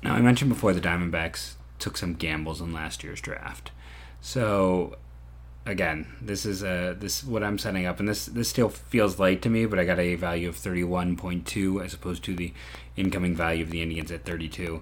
Now 0.01 0.15
I 0.15 0.21
mentioned 0.21 0.49
before 0.49 0.73
the 0.73 0.81
Diamondbacks 0.81 1.53
took 1.79 1.97
some 1.97 2.13
gambles 2.13 2.59
in 2.59 2.73
last 2.73 3.03
year's 3.03 3.21
draft, 3.21 3.71
so 4.19 4.97
again, 5.65 6.07
this 6.21 6.45
is 6.45 6.63
uh, 6.63 6.95
this 6.97 7.23
what 7.23 7.43
I'm 7.43 7.57
setting 7.57 7.85
up, 7.85 7.99
and 7.99 8.07
this 8.07 8.25
this 8.25 8.49
still 8.49 8.69
feels 8.69 9.19
light 9.19 9.41
to 9.43 9.49
me, 9.49 9.65
but 9.65 9.79
I 9.79 9.85
got 9.85 9.99
a 9.99 10.15
value 10.15 10.49
of 10.49 10.55
31.2 10.55 11.83
as 11.83 11.93
opposed 11.93 12.23
to 12.25 12.35
the 12.35 12.53
incoming 12.95 13.35
value 13.35 13.63
of 13.63 13.69
the 13.69 13.81
Indians 13.81 14.11
at 14.11 14.25
32. 14.25 14.81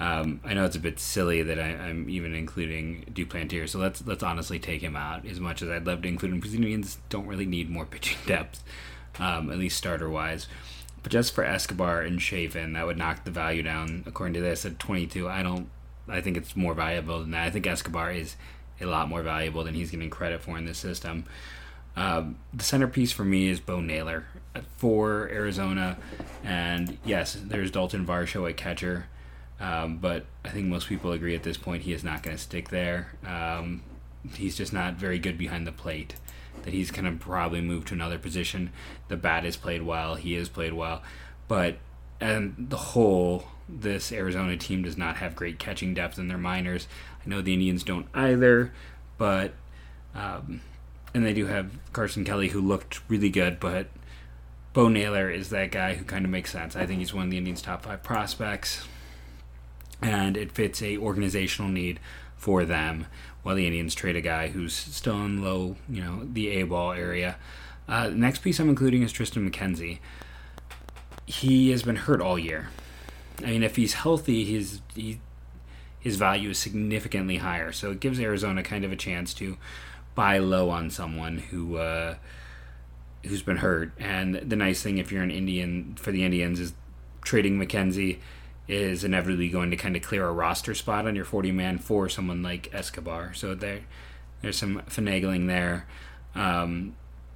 Um, 0.00 0.40
I 0.44 0.54
know 0.54 0.64
it's 0.64 0.76
a 0.76 0.80
bit 0.80 0.98
silly 0.98 1.42
that 1.42 1.60
I, 1.60 1.68
am 1.90 2.08
even 2.08 2.34
including 2.34 3.04
Duplantier, 3.12 3.68
so 3.68 3.78
let's 3.78 4.04
let's 4.06 4.22
honestly 4.22 4.58
take 4.58 4.80
him 4.80 4.96
out. 4.96 5.26
As 5.26 5.38
much 5.38 5.60
as 5.60 5.68
I'd 5.68 5.86
love 5.86 6.00
to 6.02 6.08
include 6.08 6.32
him, 6.32 6.38
because 6.38 6.52
the 6.52 6.56
Indians 6.56 6.96
don't 7.10 7.26
really 7.26 7.44
need 7.44 7.68
more 7.68 7.84
pitching 7.90 8.18
depth, 8.26 8.64
um, 9.18 9.52
at 9.52 9.58
least 9.58 9.76
starter 9.76 10.08
wise. 10.08 10.48
But 11.02 11.12
just 11.12 11.34
for 11.34 11.44
Escobar 11.44 12.00
and 12.00 12.20
Chafin, 12.20 12.72
that 12.72 12.86
would 12.86 12.96
knock 12.96 13.24
the 13.24 13.30
value 13.30 13.62
down. 13.62 14.04
According 14.06 14.34
to 14.34 14.40
this, 14.40 14.64
at 14.64 14.78
22, 14.78 15.28
I 15.28 15.42
don't. 15.42 15.68
I 16.08 16.22
think 16.22 16.38
it's 16.38 16.56
more 16.56 16.74
valuable 16.74 17.20
than 17.20 17.32
that. 17.32 17.44
I 17.46 17.50
think 17.50 17.66
Escobar 17.66 18.10
is 18.10 18.36
a 18.80 18.86
lot 18.86 19.08
more 19.08 19.22
valuable 19.22 19.64
than 19.64 19.74
he's 19.74 19.90
getting 19.90 20.08
credit 20.08 20.40
for 20.40 20.56
in 20.56 20.64
this 20.64 20.78
system. 20.78 21.26
Um, 21.94 22.38
the 22.54 22.64
centerpiece 22.64 23.12
for 23.12 23.24
me 23.24 23.48
is 23.48 23.60
Bo 23.60 23.80
Naylor 23.80 24.24
for 24.76 25.28
Arizona, 25.30 25.98
and 26.42 26.96
yes, 27.04 27.36
there's 27.44 27.70
Dalton 27.70 28.06
Varsho 28.06 28.48
at 28.48 28.56
catcher, 28.56 29.06
um, 29.60 29.98
but 29.98 30.24
I 30.44 30.48
think 30.48 30.66
most 30.66 30.88
people 30.88 31.12
agree 31.12 31.34
at 31.34 31.42
this 31.42 31.56
point 31.56 31.82
he 31.82 31.92
is 31.92 32.02
not 32.02 32.22
going 32.22 32.36
to 32.36 32.42
stick 32.42 32.70
there. 32.70 33.12
Um, 33.26 33.82
he's 34.34 34.56
just 34.56 34.72
not 34.72 34.94
very 34.94 35.18
good 35.18 35.38
behind 35.38 35.66
the 35.66 35.72
plate. 35.72 36.14
That 36.62 36.74
he's 36.74 36.90
going 36.90 37.04
to 37.04 37.12
probably 37.12 37.60
move 37.60 37.84
to 37.86 37.94
another 37.94 38.18
position. 38.18 38.70
The 39.08 39.16
bat 39.16 39.44
is 39.44 39.56
played 39.56 39.82
well. 39.82 40.16
He 40.16 40.34
has 40.34 40.48
played 40.48 40.72
well, 40.72 41.02
but 41.48 41.76
and 42.20 42.54
the 42.58 42.76
whole 42.76 43.44
this 43.68 44.12
Arizona 44.12 44.56
team 44.56 44.82
does 44.82 44.96
not 44.96 45.18
have 45.18 45.36
great 45.36 45.58
catching 45.58 45.94
depth 45.94 46.18
in 46.18 46.28
their 46.28 46.38
minors. 46.38 46.86
I 47.24 47.28
know 47.28 47.40
the 47.40 47.54
Indians 47.54 47.84
don't 47.84 48.06
either, 48.14 48.72
but 49.16 49.52
um, 50.14 50.60
and 51.14 51.24
they 51.24 51.32
do 51.32 51.46
have 51.46 51.70
Carson 51.92 52.24
Kelly 52.24 52.48
who 52.48 52.60
looked 52.60 53.00
really 53.08 53.30
good, 53.30 53.60
but 53.60 53.88
Bo 54.72 54.88
Naylor 54.88 55.30
is 55.30 55.50
that 55.50 55.70
guy 55.70 55.94
who 55.94 56.04
kind 56.04 56.24
of 56.24 56.30
makes 56.30 56.52
sense. 56.52 56.76
I 56.76 56.86
think 56.86 57.00
he's 57.00 57.14
one 57.14 57.24
of 57.24 57.30
the 57.30 57.38
Indians' 57.38 57.62
top 57.62 57.84
five 57.84 58.02
prospects, 58.02 58.86
and 60.02 60.36
it 60.36 60.52
fits 60.52 60.82
a 60.82 60.98
organizational 60.98 61.70
need 61.70 62.00
for 62.36 62.64
them. 62.64 63.06
While 63.42 63.54
the 63.54 63.66
Indians 63.66 63.94
trade 63.94 64.16
a 64.16 64.20
guy 64.20 64.48
who's 64.48 64.74
still 64.74 65.24
in 65.24 65.42
low, 65.42 65.76
you 65.88 66.02
know, 66.02 66.28
the 66.30 66.48
A 66.60 66.64
ball 66.64 66.92
area. 66.92 67.36
Uh, 67.88 68.10
next 68.10 68.40
piece 68.40 68.60
I'm 68.60 68.68
including 68.68 69.02
is 69.02 69.12
Triston 69.12 69.48
McKenzie. 69.48 69.98
He 71.26 71.70
has 71.70 71.82
been 71.82 71.96
hurt 71.96 72.20
all 72.20 72.38
year. 72.38 72.68
I 73.42 73.46
mean, 73.46 73.62
if 73.62 73.76
he's 73.76 73.94
healthy, 73.94 74.44
his 74.44 74.80
he, 74.94 75.20
his 75.98 76.16
value 76.16 76.50
is 76.50 76.58
significantly 76.58 77.38
higher. 77.38 77.72
So 77.72 77.90
it 77.90 78.00
gives 78.00 78.20
Arizona 78.20 78.62
kind 78.62 78.84
of 78.84 78.92
a 78.92 78.96
chance 78.96 79.32
to 79.34 79.56
buy 80.14 80.38
low 80.38 80.70
on 80.70 80.90
someone 80.90 81.38
who 81.38 81.76
uh, 81.76 82.16
who's 83.24 83.42
been 83.42 83.58
hurt. 83.58 83.92
And 83.98 84.34
the 84.34 84.56
nice 84.56 84.82
thing, 84.82 84.98
if 84.98 85.10
you're 85.10 85.22
an 85.22 85.30
Indian 85.30 85.94
for 85.98 86.12
the 86.12 86.24
Indians, 86.24 86.60
is 86.60 86.74
trading 87.22 87.58
McKenzie 87.58 88.18
is 88.70 89.04
inevitably 89.04 89.48
going 89.48 89.70
to 89.70 89.76
kind 89.76 89.96
of 89.96 90.02
clear 90.02 90.26
a 90.26 90.32
roster 90.32 90.74
spot 90.74 91.06
on 91.06 91.16
your 91.16 91.24
40 91.24 91.52
man 91.52 91.78
for 91.78 92.08
someone 92.08 92.42
like 92.42 92.72
Escobar. 92.72 93.34
So 93.34 93.54
there, 93.54 93.80
there's 94.42 94.56
some 94.58 94.82
finagling 94.88 95.46
there. 95.46 95.86
Um, 96.34 96.94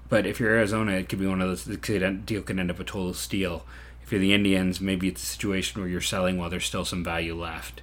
but 0.09 0.27
if 0.27 0.38
you're 0.38 0.51
Arizona, 0.51 0.92
it 0.92 1.09
could 1.09 1.18
be 1.18 1.27
one 1.27 1.40
of 1.40 1.49
those. 1.49 1.64
The 1.64 1.77
deal 1.77 2.42
could 2.42 2.59
end 2.59 2.70
up 2.70 2.79
a 2.79 2.85
total 2.85 3.14
steal 3.14 3.64
if 4.05 4.12
you're 4.12 4.20
the 4.20 4.35
Indians, 4.35 4.83
maybe 4.83 5.09
it's 5.09 5.23
a 5.23 5.27
situation 5.27 5.81
where 5.81 5.88
you're 5.88 6.01
selling 6.03 6.37
while 6.37 6.51
there's 6.51 6.66
still 6.66 6.85
some 6.85 7.03
value 7.03 7.35
left. 7.35 7.81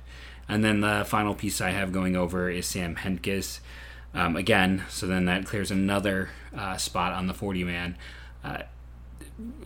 And 0.48 0.64
then 0.64 0.82
the 0.82 1.04
final 1.08 1.34
piece 1.34 1.60
I 1.60 1.72
have 1.72 1.92
going 1.92 2.16
over 2.16 2.48
is 2.48 2.68
Sam 2.68 2.96
Hentges. 2.96 3.60
Um, 4.14 4.36
again, 4.36 4.84
so 4.88 5.08
then 5.08 5.26
that 5.26 5.46
clears 5.46 5.72
another 5.72 6.30
uh, 6.56 6.78
spot 6.78 7.14
on 7.14 7.26
the 7.26 7.34
40 7.34 7.64
man. 7.64 7.98
Uh, 8.44 8.60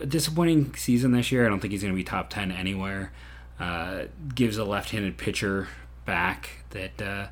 disappointing 0.06 0.74
season 0.76 1.12
this 1.12 1.30
year. 1.30 1.44
I 1.44 1.50
don't 1.50 1.60
think 1.60 1.72
he's 1.72 1.82
going 1.82 1.92
to 1.92 1.96
be 1.96 2.04
top 2.04 2.30
10 2.30 2.50
anywhere. 2.50 3.12
Uh, 3.58 4.04
gives 4.34 4.58
a 4.58 4.64
left 4.64 4.90
handed 4.90 5.16
pitcher 5.16 5.68
back 6.04 6.50
that 6.70 7.00
uh, 7.00 7.26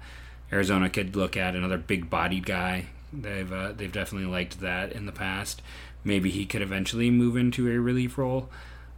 Arizona 0.52 0.88
could 0.88 1.16
look 1.16 1.37
at, 1.37 1.54
another 1.54 1.78
big 1.78 2.08
bodied 2.08 2.46
guy. 2.46 2.87
They've, 3.12 3.52
uh, 3.52 3.72
they've 3.72 3.92
definitely 3.92 4.28
liked 4.28 4.60
that 4.60 4.92
in 4.92 5.06
the 5.06 5.12
past. 5.12 5.62
Maybe 6.02 6.30
he 6.30 6.46
could 6.46 6.62
eventually 6.62 7.10
move 7.10 7.37
into 7.37 7.70
a 7.70 7.78
relief 7.78 8.18
role. 8.18 8.48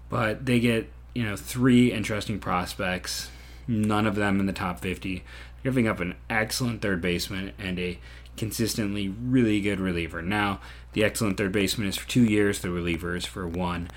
But 0.08 0.46
they 0.46 0.60
get, 0.60 0.88
you 1.14 1.24
know, 1.24 1.36
three 1.36 1.92
interesting 1.92 2.38
prospects, 2.38 3.30
none 3.66 4.06
of 4.06 4.14
them 4.14 4.38
in 4.38 4.46
the 4.46 4.52
top 4.52 4.80
50, 4.80 5.24
giving 5.64 5.88
up 5.88 6.00
an 6.00 6.14
excellent 6.30 6.80
third 6.80 7.00
baseman 7.00 7.52
and 7.58 7.78
a 7.78 7.98
consistently 8.36 9.08
really 9.08 9.60
good 9.60 9.80
reliever. 9.80 10.22
Now, 10.22 10.60
the 10.92 11.04
excellent 11.04 11.36
third 11.36 11.52
baseman 11.52 11.88
is 11.88 11.96
for 11.96 12.08
two 12.08 12.24
years, 12.24 12.60
the 12.60 12.70
reliever 12.70 13.16
is 13.16 13.24
for 13.24 13.48
one. 13.48 13.88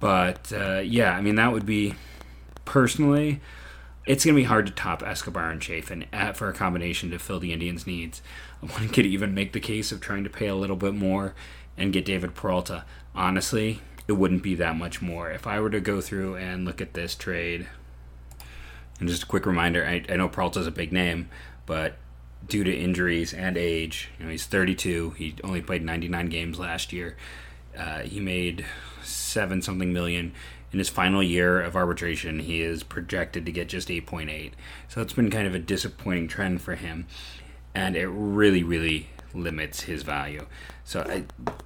But 0.00 0.52
uh, 0.52 0.80
yeah, 0.80 1.12
I 1.12 1.20
mean, 1.20 1.36
that 1.36 1.52
would 1.52 1.66
be 1.66 1.94
personally, 2.64 3.40
it's 4.06 4.24
going 4.24 4.34
to 4.34 4.40
be 4.40 4.46
hard 4.46 4.66
to 4.66 4.72
top 4.72 5.02
Escobar 5.02 5.50
and 5.50 5.62
Chafin 5.62 6.06
at, 6.12 6.36
for 6.36 6.48
a 6.48 6.52
combination 6.52 7.10
to 7.10 7.18
fill 7.18 7.38
the 7.38 7.52
Indians' 7.52 7.86
needs. 7.86 8.22
One 8.60 8.88
could 8.88 9.06
even 9.06 9.34
make 9.34 9.52
the 9.52 9.60
case 9.60 9.92
of 9.92 10.00
trying 10.00 10.24
to 10.24 10.30
pay 10.30 10.48
a 10.48 10.54
little 10.54 10.76
bit 10.76 10.94
more 10.94 11.34
and 11.76 11.92
get 11.92 12.04
David 12.04 12.34
Peralta. 12.34 12.84
Honestly, 13.14 13.80
it 14.08 14.12
wouldn't 14.12 14.42
be 14.42 14.54
that 14.56 14.76
much 14.76 15.00
more. 15.00 15.30
If 15.30 15.46
I 15.46 15.60
were 15.60 15.70
to 15.70 15.80
go 15.80 16.00
through 16.00 16.36
and 16.36 16.64
look 16.64 16.80
at 16.80 16.94
this 16.94 17.14
trade, 17.14 17.68
and 18.98 19.08
just 19.08 19.24
a 19.24 19.26
quick 19.26 19.46
reminder, 19.46 19.86
I, 19.86 20.04
I 20.08 20.16
know 20.16 20.28
Peralta's 20.28 20.66
a 20.66 20.72
big 20.72 20.92
name, 20.92 21.28
but 21.66 21.96
due 22.48 22.64
to 22.64 22.74
injuries 22.74 23.32
and 23.32 23.56
age, 23.56 24.10
you 24.18 24.24
know, 24.24 24.30
he's 24.30 24.46
32. 24.46 25.10
He 25.10 25.34
only 25.44 25.62
played 25.62 25.84
99 25.84 26.26
games 26.26 26.58
last 26.58 26.92
year. 26.92 27.16
Uh, 27.76 28.00
he 28.00 28.20
made 28.20 28.66
seven 29.02 29.62
something 29.62 29.92
million 29.92 30.32
in 30.72 30.78
his 30.78 30.88
final 30.88 31.22
year 31.22 31.60
of 31.60 31.76
arbitration. 31.76 32.40
He 32.40 32.62
is 32.62 32.82
projected 32.82 33.46
to 33.46 33.52
get 33.52 33.68
just 33.68 33.88
8.8. 33.88 34.52
So 34.88 35.00
it's 35.00 35.12
been 35.12 35.30
kind 35.30 35.46
of 35.46 35.54
a 35.54 35.58
disappointing 35.58 36.28
trend 36.28 36.62
for 36.62 36.74
him, 36.74 37.06
and 37.74 37.96
it 37.96 38.08
really, 38.08 38.62
really 38.62 39.08
limits 39.34 39.82
his 39.82 40.02
value. 40.02 40.46
So, 40.84 41.00
I, 41.00 41.24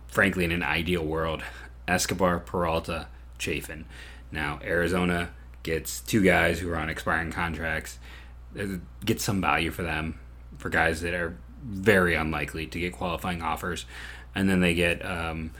frankly, 0.08 0.44
in 0.44 0.52
an 0.52 0.62
ideal 0.62 1.04
world, 1.04 1.42
Escobar, 1.88 2.40
Peralta, 2.40 3.08
Chafin. 3.38 3.84
Now, 4.30 4.58
Arizona 4.62 5.30
gets 5.62 6.00
two 6.00 6.22
guys 6.22 6.58
who 6.58 6.70
are 6.70 6.76
on 6.76 6.88
expiring 6.88 7.32
contracts, 7.32 7.98
get 9.04 9.20
some 9.20 9.40
value 9.40 9.70
for 9.70 9.82
them, 9.82 10.18
for 10.58 10.68
guys 10.68 11.00
that 11.00 11.14
are 11.14 11.36
very 11.64 12.14
unlikely 12.14 12.66
to 12.66 12.78
get 12.78 12.92
qualifying 12.92 13.42
offers. 13.42 13.86
And 14.34 14.48
then 14.48 14.60
they 14.60 14.74
get 14.74 15.04
um, 15.04 15.52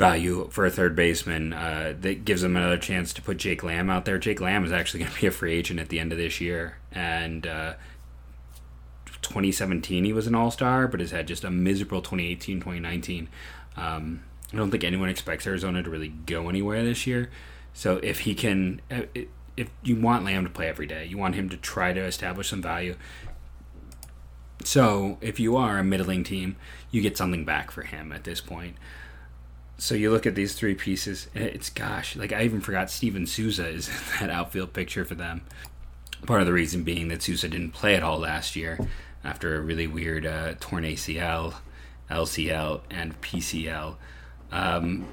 value 0.00 0.48
for 0.50 0.64
a 0.64 0.70
third 0.70 0.96
baseman 0.96 1.52
uh, 1.52 1.94
that 2.00 2.24
gives 2.24 2.40
them 2.40 2.56
another 2.56 2.78
chance 2.78 3.12
to 3.12 3.20
put 3.20 3.36
Jake 3.36 3.62
Lamb 3.62 3.90
out 3.90 4.06
there. 4.06 4.18
Jake 4.18 4.40
Lamb 4.40 4.64
is 4.64 4.72
actually 4.72 5.00
going 5.04 5.12
to 5.12 5.20
be 5.20 5.26
a 5.26 5.30
free 5.30 5.52
agent 5.52 5.78
at 5.78 5.90
the 5.90 6.00
end 6.00 6.10
of 6.10 6.18
this 6.18 6.40
year, 6.40 6.78
and 6.90 7.46
uh, 7.46 7.74
2017 9.22 10.04
he 10.04 10.12
was 10.12 10.26
an 10.26 10.34
All 10.34 10.50
Star, 10.50 10.88
but 10.88 11.00
has 11.00 11.10
had 11.12 11.28
just 11.28 11.44
a 11.44 11.50
miserable 11.50 12.00
2018, 12.00 12.56
2019. 12.56 13.28
Um, 13.76 14.22
I 14.52 14.56
don't 14.56 14.70
think 14.70 14.82
anyone 14.82 15.10
expects 15.10 15.46
Arizona 15.46 15.82
to 15.82 15.90
really 15.90 16.08
go 16.08 16.48
anywhere 16.48 16.82
this 16.82 17.06
year. 17.06 17.30
So 17.72 17.98
if 17.98 18.20
he 18.20 18.34
can, 18.34 18.80
uh, 18.90 19.02
if 19.56 19.68
you 19.84 19.96
want 19.96 20.24
Lamb 20.24 20.44
to 20.44 20.50
play 20.50 20.66
every 20.66 20.86
day, 20.86 21.04
you 21.04 21.18
want 21.18 21.34
him 21.34 21.48
to 21.50 21.56
try 21.58 21.92
to 21.92 22.00
establish 22.00 22.48
some 22.48 22.62
value. 22.62 22.96
So 24.64 25.18
if 25.20 25.38
you 25.38 25.56
are 25.56 25.78
a 25.78 25.84
middling 25.84 26.24
team, 26.24 26.56
you 26.90 27.00
get 27.00 27.16
something 27.16 27.44
back 27.44 27.70
for 27.70 27.82
him 27.82 28.12
at 28.12 28.24
this 28.24 28.40
point 28.40 28.76
so 29.80 29.94
you 29.94 30.10
look 30.10 30.26
at 30.26 30.34
these 30.34 30.52
three 30.52 30.74
pieces, 30.74 31.28
it's 31.34 31.70
gosh, 31.70 32.14
like 32.14 32.34
I 32.34 32.42
even 32.42 32.60
forgot 32.60 32.90
Steven 32.90 33.26
Souza 33.26 33.66
is 33.66 33.88
in 33.88 33.94
that 34.20 34.30
outfield 34.30 34.74
picture 34.74 35.06
for 35.06 35.14
them. 35.14 35.40
Part 36.26 36.42
of 36.42 36.46
the 36.46 36.52
reason 36.52 36.84
being 36.84 37.08
that 37.08 37.22
Souza 37.22 37.48
didn't 37.48 37.72
play 37.72 37.96
at 37.96 38.02
all 38.02 38.18
last 38.18 38.56
year 38.56 38.78
after 39.24 39.56
a 39.56 39.60
really 39.60 39.86
weird 39.86 40.26
uh, 40.26 40.52
torn 40.60 40.84
ACL, 40.84 41.54
LCL, 42.10 42.82
and 42.90 43.18
PCL. 43.22 43.94
Um, 44.52 45.06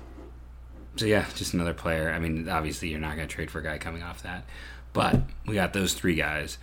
so 0.97 1.05
yeah, 1.05 1.25
just 1.33 1.53
another 1.53 1.73
player. 1.73 2.11
I 2.11 2.19
mean, 2.19 2.49
obviously 2.49 2.89
you're 2.89 2.99
not 2.99 3.15
going 3.15 3.27
to 3.27 3.33
trade 3.33 3.49
for 3.49 3.59
a 3.59 3.63
guy 3.63 3.77
coming 3.77 4.03
off 4.03 4.21
that, 4.23 4.43
but 4.91 5.21
we 5.45 5.55
got 5.55 5.71
those 5.71 5.93
three 5.93 6.15
guys: 6.15 6.57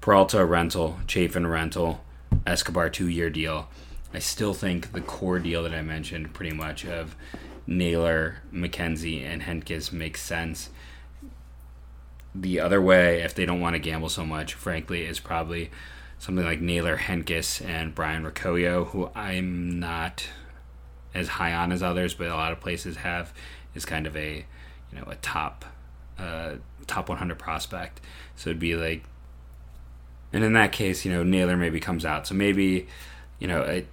Peralta 0.00 0.44
rental, 0.44 0.98
Chafin 1.08 1.48
rental, 1.48 2.04
Escobar 2.46 2.88
two 2.88 3.08
year 3.08 3.30
deal. 3.30 3.68
I 4.12 4.18
still 4.20 4.54
think 4.54 4.92
the 4.92 5.00
core 5.00 5.38
deal 5.38 5.62
that 5.64 5.72
I 5.72 5.82
mentioned, 5.82 6.32
pretty 6.32 6.54
much 6.54 6.86
of 6.86 7.14
Naylor, 7.66 8.36
McKenzie, 8.52 9.22
and 9.22 9.42
Hentges 9.42 9.92
makes 9.92 10.22
sense. 10.22 10.70
The 12.34 12.60
other 12.60 12.80
way, 12.80 13.22
if 13.22 13.34
they 13.34 13.44
don't 13.44 13.60
want 13.60 13.74
to 13.74 13.78
gamble 13.78 14.08
so 14.08 14.24
much, 14.24 14.54
frankly, 14.54 15.04
is 15.04 15.20
probably 15.20 15.70
something 16.18 16.44
like 16.44 16.60
Naylor, 16.60 16.96
Hentges, 16.96 17.64
and 17.64 17.94
Brayan 17.94 18.24
Rocchio, 18.24 18.86
who 18.88 19.10
I'm 19.14 19.78
not 19.78 20.26
as 21.14 21.28
high 21.28 21.52
on 21.52 21.72
as 21.72 21.82
others, 21.82 22.14
but 22.14 22.28
a 22.28 22.34
lot 22.34 22.52
of 22.52 22.60
places 22.60 22.98
have, 22.98 23.32
is 23.74 23.84
kind 23.84 24.06
of 24.06 24.16
a 24.16 24.46
you 24.92 24.98
know 24.98 25.04
a 25.06 25.16
top 25.16 25.64
uh, 26.18 26.54
top 26.86 27.08
100 27.08 27.38
prospect. 27.38 28.00
So 28.36 28.50
it'd 28.50 28.60
be 28.60 28.74
like, 28.74 29.04
and 30.32 30.42
in 30.42 30.54
that 30.54 30.72
case, 30.72 31.04
you 31.04 31.12
know 31.12 31.22
Naylor 31.22 31.56
maybe 31.56 31.80
comes 31.80 32.04
out, 32.04 32.26
so 32.26 32.34
maybe 32.34 32.86
you 33.38 33.46
know 33.46 33.62
a 33.62 33.86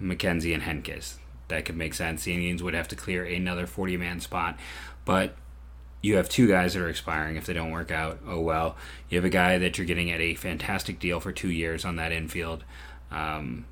McKenzie, 0.00 0.54
and 0.54 0.62
Hentges 0.62 1.18
that 1.50 1.66
could 1.66 1.76
make 1.76 1.92
sense. 1.94 2.24
The 2.24 2.32
Indians 2.32 2.62
would 2.62 2.74
have 2.74 2.88
to 2.88 2.96
clear 2.96 3.24
another 3.24 3.66
40 3.66 3.98
man 3.98 4.20
spot, 4.20 4.58
but 5.04 5.36
you 6.00 6.16
have 6.16 6.30
two 6.30 6.48
guys 6.48 6.72
that 6.72 6.80
are 6.80 6.88
expiring 6.88 7.36
if 7.36 7.44
they 7.44 7.52
don't 7.52 7.70
work 7.70 7.90
out. 7.90 8.20
Oh 8.26 8.40
well. 8.40 8.76
You 9.10 9.18
have 9.18 9.24
a 9.26 9.30
guy 9.30 9.58
that 9.58 9.76
you're 9.76 9.86
getting 9.86 10.10
at 10.10 10.20
a 10.20 10.34
fantastic 10.34 10.98
deal 10.98 11.20
for 11.20 11.30
two 11.30 11.50
years 11.50 11.84
on 11.84 11.96
that 11.96 12.10
infield. 12.10 12.64
Um, 13.10 13.66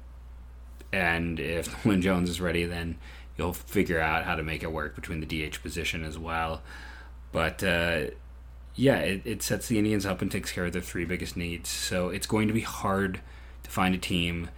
and 0.93 1.41
if 1.41 1.85
Lynn 1.87 2.03
Jones 2.03 2.29
is 2.29 2.41
ready, 2.41 2.65
then 2.65 2.99
you'll 3.39 3.55
figure 3.55 4.01
out 4.01 4.25
how 4.25 4.35
to 4.35 4.43
make 4.43 4.63
it 4.63 4.73
work 4.73 4.95
between 4.95 5.21
the 5.21 5.49
DH 5.49 5.63
position 5.63 6.05
as 6.05 6.19
well. 6.19 6.61
But 7.33 7.65
uh, 7.65 8.07
yeah, 8.75 8.99
it, 8.99 9.23
it 9.25 9.43
sets 9.43 9.69
the 9.69 9.79
Indians 9.79 10.05
up 10.05 10.21
and 10.21 10.31
takes 10.31 10.53
care 10.53 10.67
of 10.67 10.73
their 10.75 10.83
three 10.83 11.07
biggest 11.07 11.35
needs. 11.35 11.71
So 11.71 12.11
it's 12.11 12.27
going 12.27 12.49
to 12.49 12.55
be 12.55 12.61
hard 12.61 13.21
to 13.69 13.75
find 13.75 13.95
a 13.95 13.99
team 13.99 14.51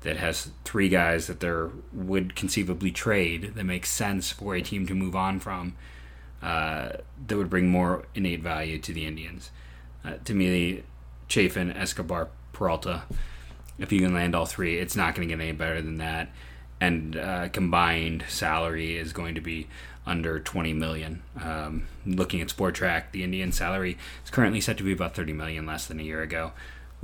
that 0.00 0.16
has 0.16 0.50
three 0.64 0.88
guys 0.88 1.26
that 1.26 1.40
there 1.40 1.70
would 1.92 2.34
conceivably 2.34 2.90
trade 2.90 3.54
that 3.54 3.64
makes 3.64 3.90
sense 3.90 4.30
for 4.30 4.54
a 4.54 4.62
team 4.62 4.86
to 4.86 4.94
move 4.94 5.14
on 5.14 5.40
from 5.40 5.74
uh, 6.42 6.90
that 7.26 7.36
would 7.36 7.48
bring 7.48 7.68
more 7.68 8.04
innate 8.14 8.42
value 8.42 8.78
to 8.78 8.92
the 8.92 9.06
Indians. 9.06 9.50
Uh, 10.04 10.14
to 10.24 10.34
me, 10.34 10.82
Chafin, 11.28 11.72
Escobar, 11.72 12.28
Peralta, 12.52 13.04
if 13.78 13.90
you 13.90 14.00
can 14.00 14.12
land 14.12 14.34
all 14.34 14.44
three, 14.44 14.78
it's 14.78 14.94
not 14.94 15.14
going 15.14 15.26
to 15.26 15.34
get 15.34 15.42
any 15.42 15.52
better 15.52 15.80
than 15.80 15.96
that. 15.96 16.28
And 16.80 17.16
uh, 17.16 17.48
combined 17.48 18.24
salary 18.28 18.96
is 18.96 19.14
going 19.14 19.34
to 19.36 19.40
be 19.40 19.68
under 20.06 20.38
20 20.38 20.74
million. 20.74 21.22
Um, 21.42 21.86
looking 22.04 22.42
at 22.42 22.48
Spotrac, 22.48 23.04
the 23.12 23.24
Indian 23.24 23.52
salary 23.52 23.96
is 24.22 24.30
currently 24.30 24.60
set 24.60 24.76
to 24.76 24.84
be 24.84 24.92
about 24.92 25.14
30 25.14 25.32
million 25.32 25.64
less 25.64 25.86
than 25.86 25.98
a 25.98 26.02
year 26.02 26.20
ago 26.20 26.52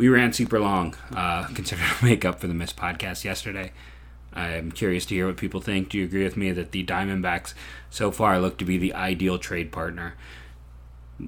we 0.00 0.08
ran 0.08 0.32
super 0.32 0.58
long, 0.58 0.96
uh, 1.14 1.44
considering 1.54 1.86
make 2.02 2.24
up 2.24 2.40
for 2.40 2.46
the 2.46 2.54
missed 2.54 2.76
podcast 2.76 3.22
yesterday. 3.22 3.70
I'm 4.32 4.72
curious 4.72 5.04
to 5.06 5.14
hear 5.14 5.26
what 5.26 5.36
people 5.36 5.60
think. 5.60 5.90
Do 5.90 5.98
you 5.98 6.04
agree 6.04 6.24
with 6.24 6.38
me 6.38 6.52
that 6.52 6.72
the 6.72 6.84
Diamondbacks 6.84 7.52
so 7.90 8.10
far 8.10 8.40
look 8.40 8.56
to 8.58 8.64
be 8.64 8.78
the 8.78 8.94
ideal 8.94 9.38
trade 9.38 9.70
partner? 9.70 10.14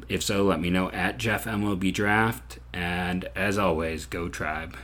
If 0.08 0.22
so, 0.22 0.42
let 0.42 0.58
me 0.58 0.70
know 0.70 0.90
at 0.92 1.18
Jeff 1.18 1.44
MLB 1.44 1.92
Draft. 1.92 2.60
And 2.72 3.28
as 3.36 3.58
always, 3.58 4.06
go 4.06 4.30
Tribe. 4.30 4.74